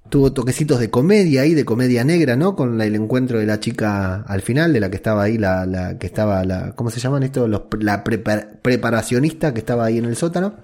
[0.08, 2.56] Tuvo toquecitos de comedia ahí, de comedia negra, ¿no?
[2.56, 5.98] Con el encuentro de la chica al final, de la que estaba ahí, la, la
[5.98, 7.46] que estaba, la, ¿cómo se llaman esto?
[7.46, 10.56] Los, la preparacionista que estaba ahí en el sótano.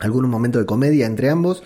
[0.00, 1.62] Algunos momentos de comedia entre ambos.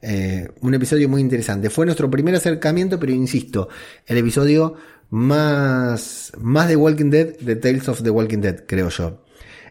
[0.00, 1.70] Eh, un episodio muy interesante.
[1.70, 3.68] Fue nuestro primer acercamiento, pero insisto,
[4.06, 4.74] el episodio
[5.10, 9.22] más, más de Walking Dead, de Tales of the Walking Dead, creo yo.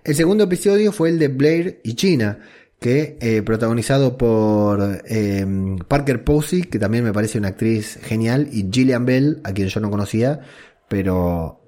[0.04, 2.40] El segundo episodio fue el de Blair y China
[2.82, 5.46] que eh, protagonizado por eh,
[5.88, 9.80] Parker Posey, que también me parece una actriz genial, y Gillian Bell, a quien yo
[9.80, 10.40] no conocía,
[10.90, 11.62] pero...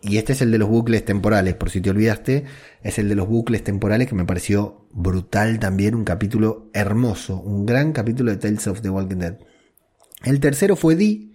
[0.00, 2.44] y este es el de los bucles temporales, por si te olvidaste,
[2.82, 7.66] es el de los bucles temporales que me pareció brutal también, un capítulo hermoso, un
[7.66, 9.38] gran capítulo de Tales of the Walking Dead.
[10.24, 11.34] El tercero fue Dee,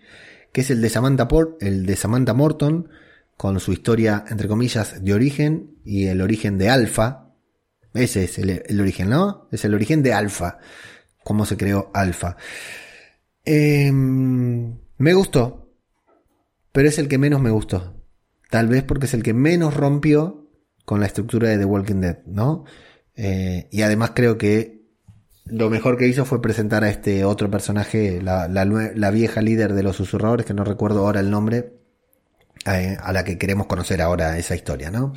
[0.52, 2.90] que es el de Samantha, Port, el de Samantha Morton,
[3.38, 7.29] con su historia, entre comillas, de origen y el origen de Alpha,
[7.94, 9.48] ese es el, origen, ¿no?
[9.52, 10.60] Es el origen de Alpha.
[11.24, 12.38] Cómo se creó Alpha.
[13.46, 15.74] Em, me gustó.
[16.72, 17.96] Pero es el que menos me gustó.
[18.50, 20.50] Tal vez porque es el que menos rompió
[20.86, 22.66] con la estructura de The Walking Dead, ¿no?
[23.16, 24.80] Eh, y además creo que
[25.46, 29.84] lo mejor que hizo fue presentar a este otro personaje, la, la, vieja líder de
[29.84, 31.74] los susurradores, que no recuerdo ahora el nombre,
[32.66, 35.14] eh, a la que queremos conocer ahora esa historia, ¿no?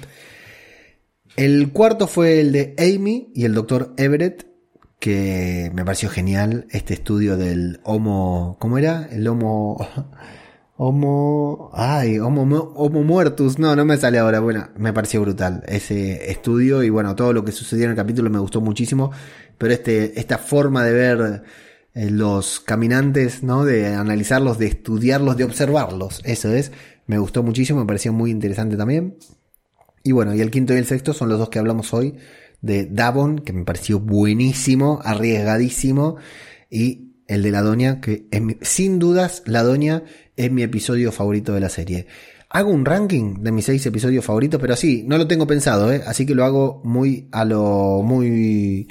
[1.37, 4.47] El cuarto fue el de Amy y el doctor Everett,
[4.99, 9.09] que me pareció genial este estudio del Homo, ¿cómo era?
[9.11, 9.79] El Homo,
[10.77, 16.31] Homo, ay, Homo, Homo Muertus, no, no me sale ahora, bueno, me pareció brutal ese
[16.31, 19.11] estudio y bueno, todo lo que sucedió en el capítulo me gustó muchísimo,
[19.57, 21.43] pero este, esta forma de ver
[21.95, 23.65] eh, los caminantes, ¿no?
[23.65, 26.73] De analizarlos, de estudiarlos, de observarlos, eso es,
[27.07, 29.17] me gustó muchísimo, me pareció muy interesante también.
[30.03, 32.17] Y bueno, y el quinto y el sexto son los dos que hablamos hoy
[32.61, 36.17] de Davon, que me pareció buenísimo, arriesgadísimo,
[36.71, 40.05] y el de la doña, que es sin dudas la doña
[40.37, 42.07] es mi episodio favorito de la serie.
[42.49, 46.03] Hago un ranking de mis seis episodios favoritos, pero así, no lo tengo pensado, ¿eh?
[46.07, 48.89] así que lo hago muy a lo muy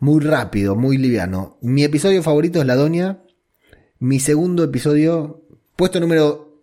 [0.00, 1.58] muy rápido, muy liviano.
[1.60, 3.22] Mi episodio favorito es La Doña.
[3.98, 6.62] Mi segundo episodio, puesto número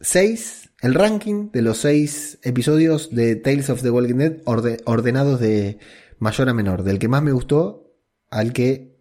[0.00, 5.78] 6, el ranking de los seis episodios de Tales of the Walking Dead ordenados de
[6.18, 7.92] mayor a menor, del que más me gustó
[8.30, 8.96] al que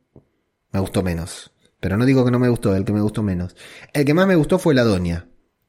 [0.72, 1.52] me gustó menos.
[1.80, 3.56] Pero no digo que no me gustó, el que me gustó menos.
[3.94, 5.28] El que más me gustó fue La Doña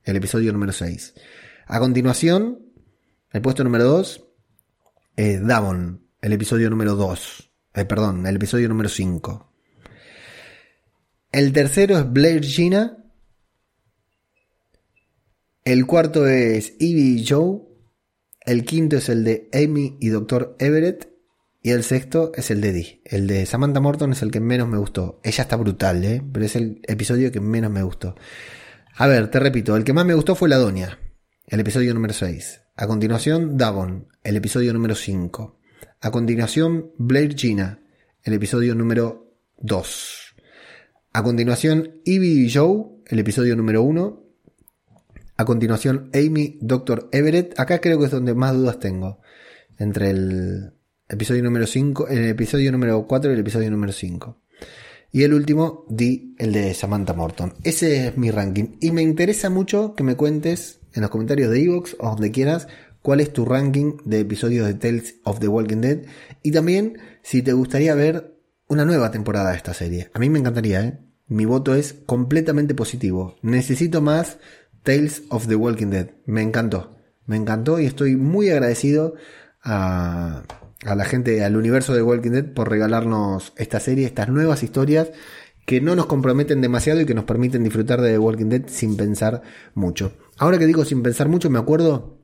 [0.09, 1.15] el episodio número 6.
[1.67, 2.61] A continuación,
[3.31, 4.25] el puesto número 2,
[5.17, 7.51] eh, Davon, el episodio número 2.
[7.75, 9.53] Eh, perdón, el episodio número 5.
[11.31, 13.05] El tercero es Blair Gina.
[15.69, 17.59] El cuarto es Evie y Joe.
[18.41, 20.57] El quinto es el de Amy y Dr.
[20.59, 21.11] Everett.
[21.61, 23.03] Y el sexto es el de Dee.
[23.05, 25.21] El de Samantha Morton es el que menos me gustó.
[25.23, 26.23] Ella está brutal, ¿eh?
[26.33, 28.15] Pero es el episodio que menos me gustó.
[28.97, 31.01] A ver, te repito, el que más me gustó fue La Doña,
[31.47, 32.63] el episodio número 6.
[32.75, 35.61] A continuación, Davon, el episodio número 5.
[36.01, 37.83] A continuación, Blair Gina,
[38.23, 40.35] el episodio número 2.
[41.13, 44.28] A continuación, Evie y Joe, el episodio número 1.
[45.39, 47.09] A continuación, Amy, Dr.
[47.13, 47.59] Everett.
[47.61, 49.21] Acá creo que es donde más dudas tengo.
[49.79, 50.73] Entre el
[51.09, 54.37] episodio número 5, el episodio número 4 y el episodio número 5.
[55.13, 57.55] Y el último, di el de Samantha Morton.
[57.63, 58.79] Ese es mi ranking.
[58.81, 62.67] Y me interesa mucho que me cuentes en los comentarios de Evox o donde quieras
[63.01, 65.99] cuál es tu ranking de episodios de Tales of the Walking Dead.
[66.43, 68.35] Y también si te gustaría ver
[68.67, 70.11] una nueva temporada de esta serie.
[70.15, 70.99] A mí me encantaría, ¿eh?
[71.29, 73.37] Mi voto es completamente positivo.
[73.43, 74.39] Necesito más
[74.89, 76.13] Tales of the Walking Dead.
[76.25, 76.97] Me encantó.
[77.27, 79.17] Me encantó y estoy muy agradecido
[79.63, 80.45] a
[80.83, 85.11] la gente, al universo de Walking Dead por regalarnos esta serie, estas nuevas historias
[85.67, 88.97] que no nos comprometen demasiado y que nos permiten disfrutar de The Walking Dead sin
[88.97, 89.43] pensar
[89.75, 90.13] mucho.
[90.39, 92.18] Ahora que digo sin pensar mucho, me acuerdo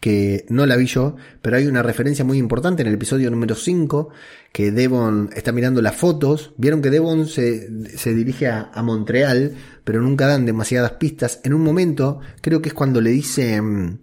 [0.00, 3.54] que no la vi yo, pero hay una referencia muy importante en el episodio número
[3.54, 4.10] 5,
[4.52, 6.52] que Devon está mirando las fotos.
[6.56, 7.68] Vieron que Devon se,
[8.14, 11.40] dirige a, a, Montreal, pero nunca dan demasiadas pistas.
[11.44, 13.60] En un momento, creo que es cuando le dice...
[13.60, 13.98] Mm,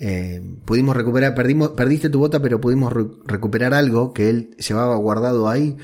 [0.00, 2.92] eh, pudimos recuperar, perdimos, perdiste tu bota, pero pudimos
[3.26, 5.76] recuperar algo que él llevaba guardado ahí.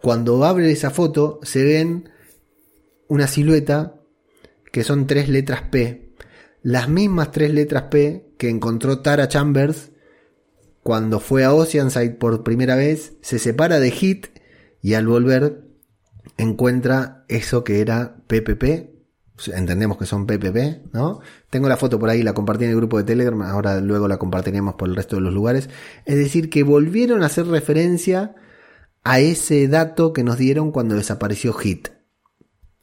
[0.00, 2.10] Cuando abre esa foto, se ven
[3.08, 3.94] una silueta
[4.70, 6.01] que son tres letras P.
[6.62, 9.90] Las mismas tres letras P que encontró Tara Chambers
[10.82, 14.26] cuando fue a Oceanside por primera vez, se separa de Hit
[14.80, 15.64] y al volver
[16.36, 18.90] encuentra eso que era PPP,
[19.54, 21.20] entendemos que son PPP, ¿no?
[21.50, 24.18] Tengo la foto por ahí, la compartí en el grupo de Telegram, ahora luego la
[24.18, 25.68] compartiremos por el resto de los lugares.
[26.04, 28.34] Es decir, que volvieron a hacer referencia
[29.04, 31.88] a ese dato que nos dieron cuando desapareció Hit.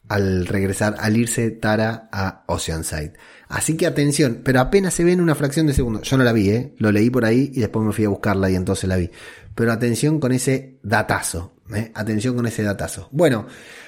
[0.10, 3.14] Al regresar, al irse Tara a Oceanside.
[3.48, 6.02] Así que atención, pero apenas se ve en una fracción de segundo.
[6.02, 6.76] Yo no la vi, ¿eh?
[6.78, 9.10] Lo leí por ahí y después me fui a buscarla y entonces la vi.
[9.56, 11.92] Pero atención con ese datazo, ¿eh?
[11.96, 13.10] Atención con ese datazo.
[13.12, 13.48] Bueno,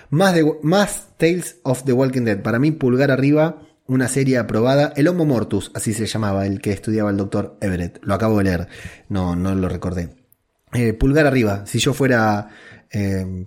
[0.09, 2.41] más, de, más Tales of the Walking Dead.
[2.41, 4.93] Para mí, pulgar arriba, una serie aprobada.
[4.95, 7.99] El Homo Mortus, así se llamaba, el que estudiaba el doctor Everett.
[8.03, 8.67] Lo acabo de leer.
[9.09, 10.09] No, no lo recordé.
[10.73, 11.65] Eh, pulgar arriba.
[11.65, 12.49] Si yo fuera
[12.91, 13.45] eh,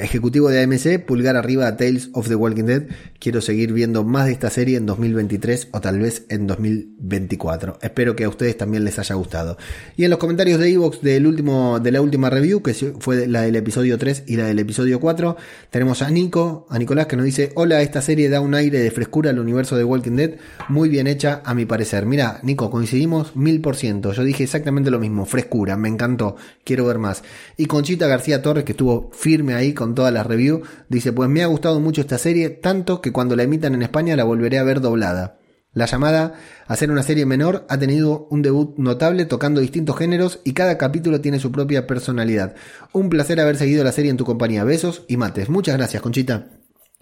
[0.00, 2.82] ejecutivo de AMC, pulgar arriba a Tales of the Walking Dead.
[3.18, 7.78] Quiero seguir viendo más de esta serie en 2023 o tal vez en 2024.
[7.82, 9.56] Espero que a ustedes también les haya gustado.
[9.96, 13.42] Y en los comentarios de Evox del último, de la última review, que fue la
[13.42, 15.36] del episodio 3 y la del episodio 4,
[15.70, 18.90] tenemos a Nico, a Nicolás que nos dice, hola, esta serie da un aire de
[18.90, 20.30] frescura al universo de Walking Dead,
[20.68, 22.06] muy bien hecha a mi parecer.
[22.06, 24.12] Mira, Nico, coincidimos mil por ciento.
[24.12, 27.22] Yo dije exactamente lo mismo, frescura, me encantó, quiero ver más.
[27.56, 30.68] Y Conchita García Torres, que estuvo firme ahí con todas las reviews.
[30.90, 34.16] Dice, pues me ha gustado mucho esta serie, tanto que cuando la emitan en España
[34.16, 35.38] la volveré a ver doblada.
[35.72, 36.34] La llamada
[36.66, 40.76] a ser una serie menor ha tenido un debut notable tocando distintos géneros y cada
[40.76, 42.54] capítulo tiene su propia personalidad.
[42.92, 44.62] Un placer haber seguido la serie en tu compañía.
[44.62, 45.48] Besos y mates.
[45.48, 46.46] Muchas gracias, Conchita.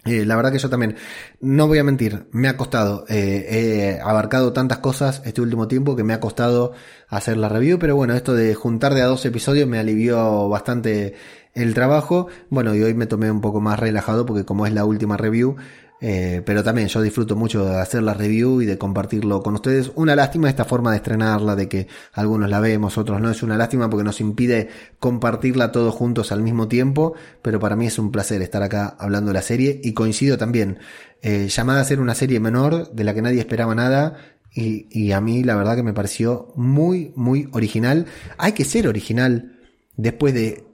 [0.05, 0.95] Eh, la verdad que yo también,
[1.39, 5.95] no voy a mentir, me ha costado, eh, he abarcado tantas cosas este último tiempo
[5.95, 6.73] que me ha costado
[7.07, 11.13] hacer la review, pero bueno, esto de juntar de a dos episodios me alivió bastante
[11.53, 12.27] el trabajo.
[12.49, 15.55] Bueno, y hoy me tomé un poco más relajado porque como es la última review,
[16.05, 19.89] eh, pero también yo disfruto mucho de hacer la review y de compartirlo con ustedes.
[19.95, 23.29] Una lástima esta forma de estrenarla, de que algunos la vemos, otros no.
[23.29, 24.67] Es una lástima porque nos impide
[24.99, 29.29] compartirla todos juntos al mismo tiempo, pero para mí es un placer estar acá hablando
[29.29, 30.79] de la serie y coincido también.
[31.21, 34.17] Eh, llamada a ser una serie menor de la que nadie esperaba nada.
[34.53, 38.07] Y, y a mí la verdad que me pareció muy, muy original.
[38.37, 39.57] Hay que ser original
[39.95, 40.65] después de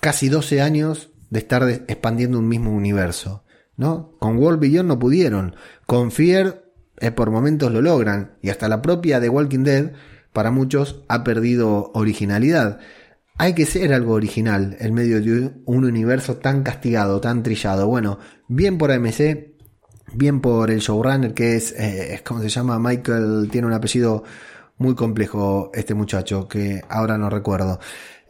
[0.00, 3.44] casi 12 años de estar expandiendo un mismo universo.
[3.76, 4.16] ¿no?
[4.18, 5.56] Con World Beyond no pudieron.
[5.86, 6.64] Con Fear
[6.98, 8.36] eh, por momentos lo logran.
[8.42, 9.92] Y hasta la propia The Walking Dead,
[10.32, 12.80] para muchos, ha perdido originalidad.
[13.38, 17.86] Hay que ser algo original en medio de un universo tan castigado, tan trillado.
[17.86, 19.52] Bueno, bien por AMC,
[20.14, 24.22] bien por el showrunner que es, eh, es como se llama, Michael, tiene un apellido
[24.78, 27.80] muy complejo este muchacho que ahora no recuerdo.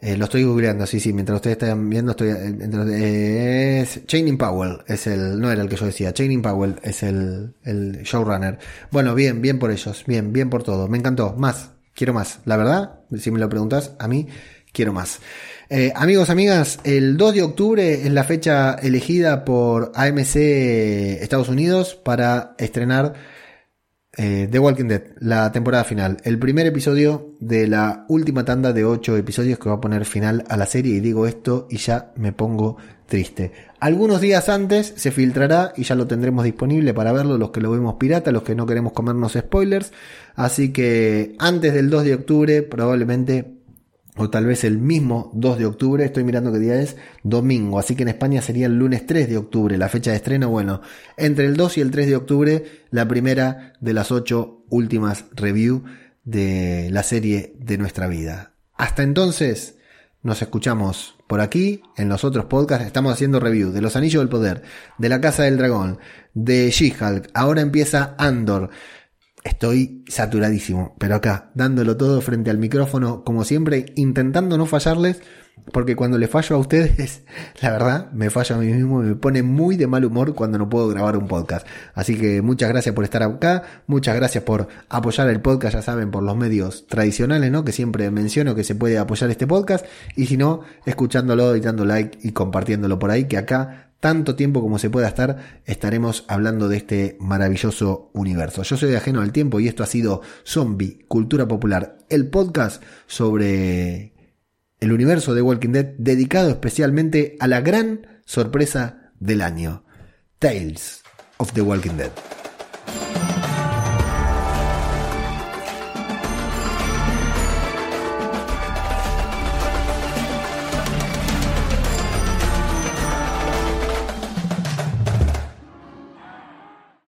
[0.05, 2.27] Eh, lo estoy googleando, sí, sí, mientras ustedes están viendo, estoy.
[2.27, 5.39] Eh, es Chaining Powell, es el.
[5.39, 8.59] No era el que yo decía, Chaining Powell es el, el showrunner.
[8.91, 10.89] Bueno, bien, bien por ellos, bien, bien por todo.
[10.89, 12.39] Me encantó, más, quiero más.
[12.43, 14.27] La verdad, si me lo preguntas, a mí
[14.73, 15.21] quiero más.
[15.69, 21.95] Eh, amigos, amigas, el 2 de octubre es la fecha elegida por AMC Estados Unidos
[21.95, 23.13] para estrenar
[24.15, 26.17] eh, The Walking Dead, la temporada final.
[26.23, 30.43] El primer episodio de la última tanda de 8 episodios que va a poner final
[30.49, 30.95] a la serie.
[30.95, 33.51] Y digo esto y ya me pongo triste.
[33.79, 37.71] Algunos días antes se filtrará y ya lo tendremos disponible para verlo los que lo
[37.71, 39.91] vemos pirata, los que no queremos comernos spoilers.
[40.35, 43.62] Así que antes del 2 de octubre probablemente
[44.15, 47.95] o tal vez el mismo 2 de octubre, estoy mirando qué día es, domingo, así
[47.95, 50.81] que en España sería el lunes 3 de octubre, la fecha de estreno, bueno,
[51.17, 55.83] entre el 2 y el 3 de octubre, la primera de las 8 últimas review
[56.23, 58.53] de la serie de nuestra vida.
[58.75, 59.77] Hasta entonces,
[60.21, 64.29] nos escuchamos por aquí, en los otros podcasts, estamos haciendo review de Los Anillos del
[64.29, 64.61] Poder,
[64.99, 65.97] de La Casa del Dragón,
[66.33, 68.69] de She-Hulk, ahora empieza Andor,
[69.43, 75.21] Estoy saturadísimo, pero acá, dándolo todo frente al micrófono, como siempre, intentando no fallarles,
[75.73, 77.23] porque cuando le fallo a ustedes,
[77.61, 80.57] la verdad, me fallo a mí mismo y me pone muy de mal humor cuando
[80.57, 81.67] no puedo grabar un podcast.
[81.93, 86.09] Así que muchas gracias por estar acá, muchas gracias por apoyar el podcast, ya saben,
[86.09, 87.65] por los medios tradicionales, ¿no?
[87.65, 89.85] Que siempre menciono que se puede apoyar este podcast,
[90.15, 94.59] y si no, escuchándolo y dando like y compartiéndolo por ahí, que acá tanto tiempo
[94.59, 98.61] como se pueda estar, estaremos hablando de este maravilloso universo.
[98.63, 104.13] Yo soy ajeno al tiempo y esto ha sido Zombie, Cultura Popular, el podcast sobre
[104.81, 109.85] el universo de Walking Dead dedicado especialmente a la gran sorpresa del año,
[110.37, 111.01] Tales
[111.37, 112.11] of the Walking Dead.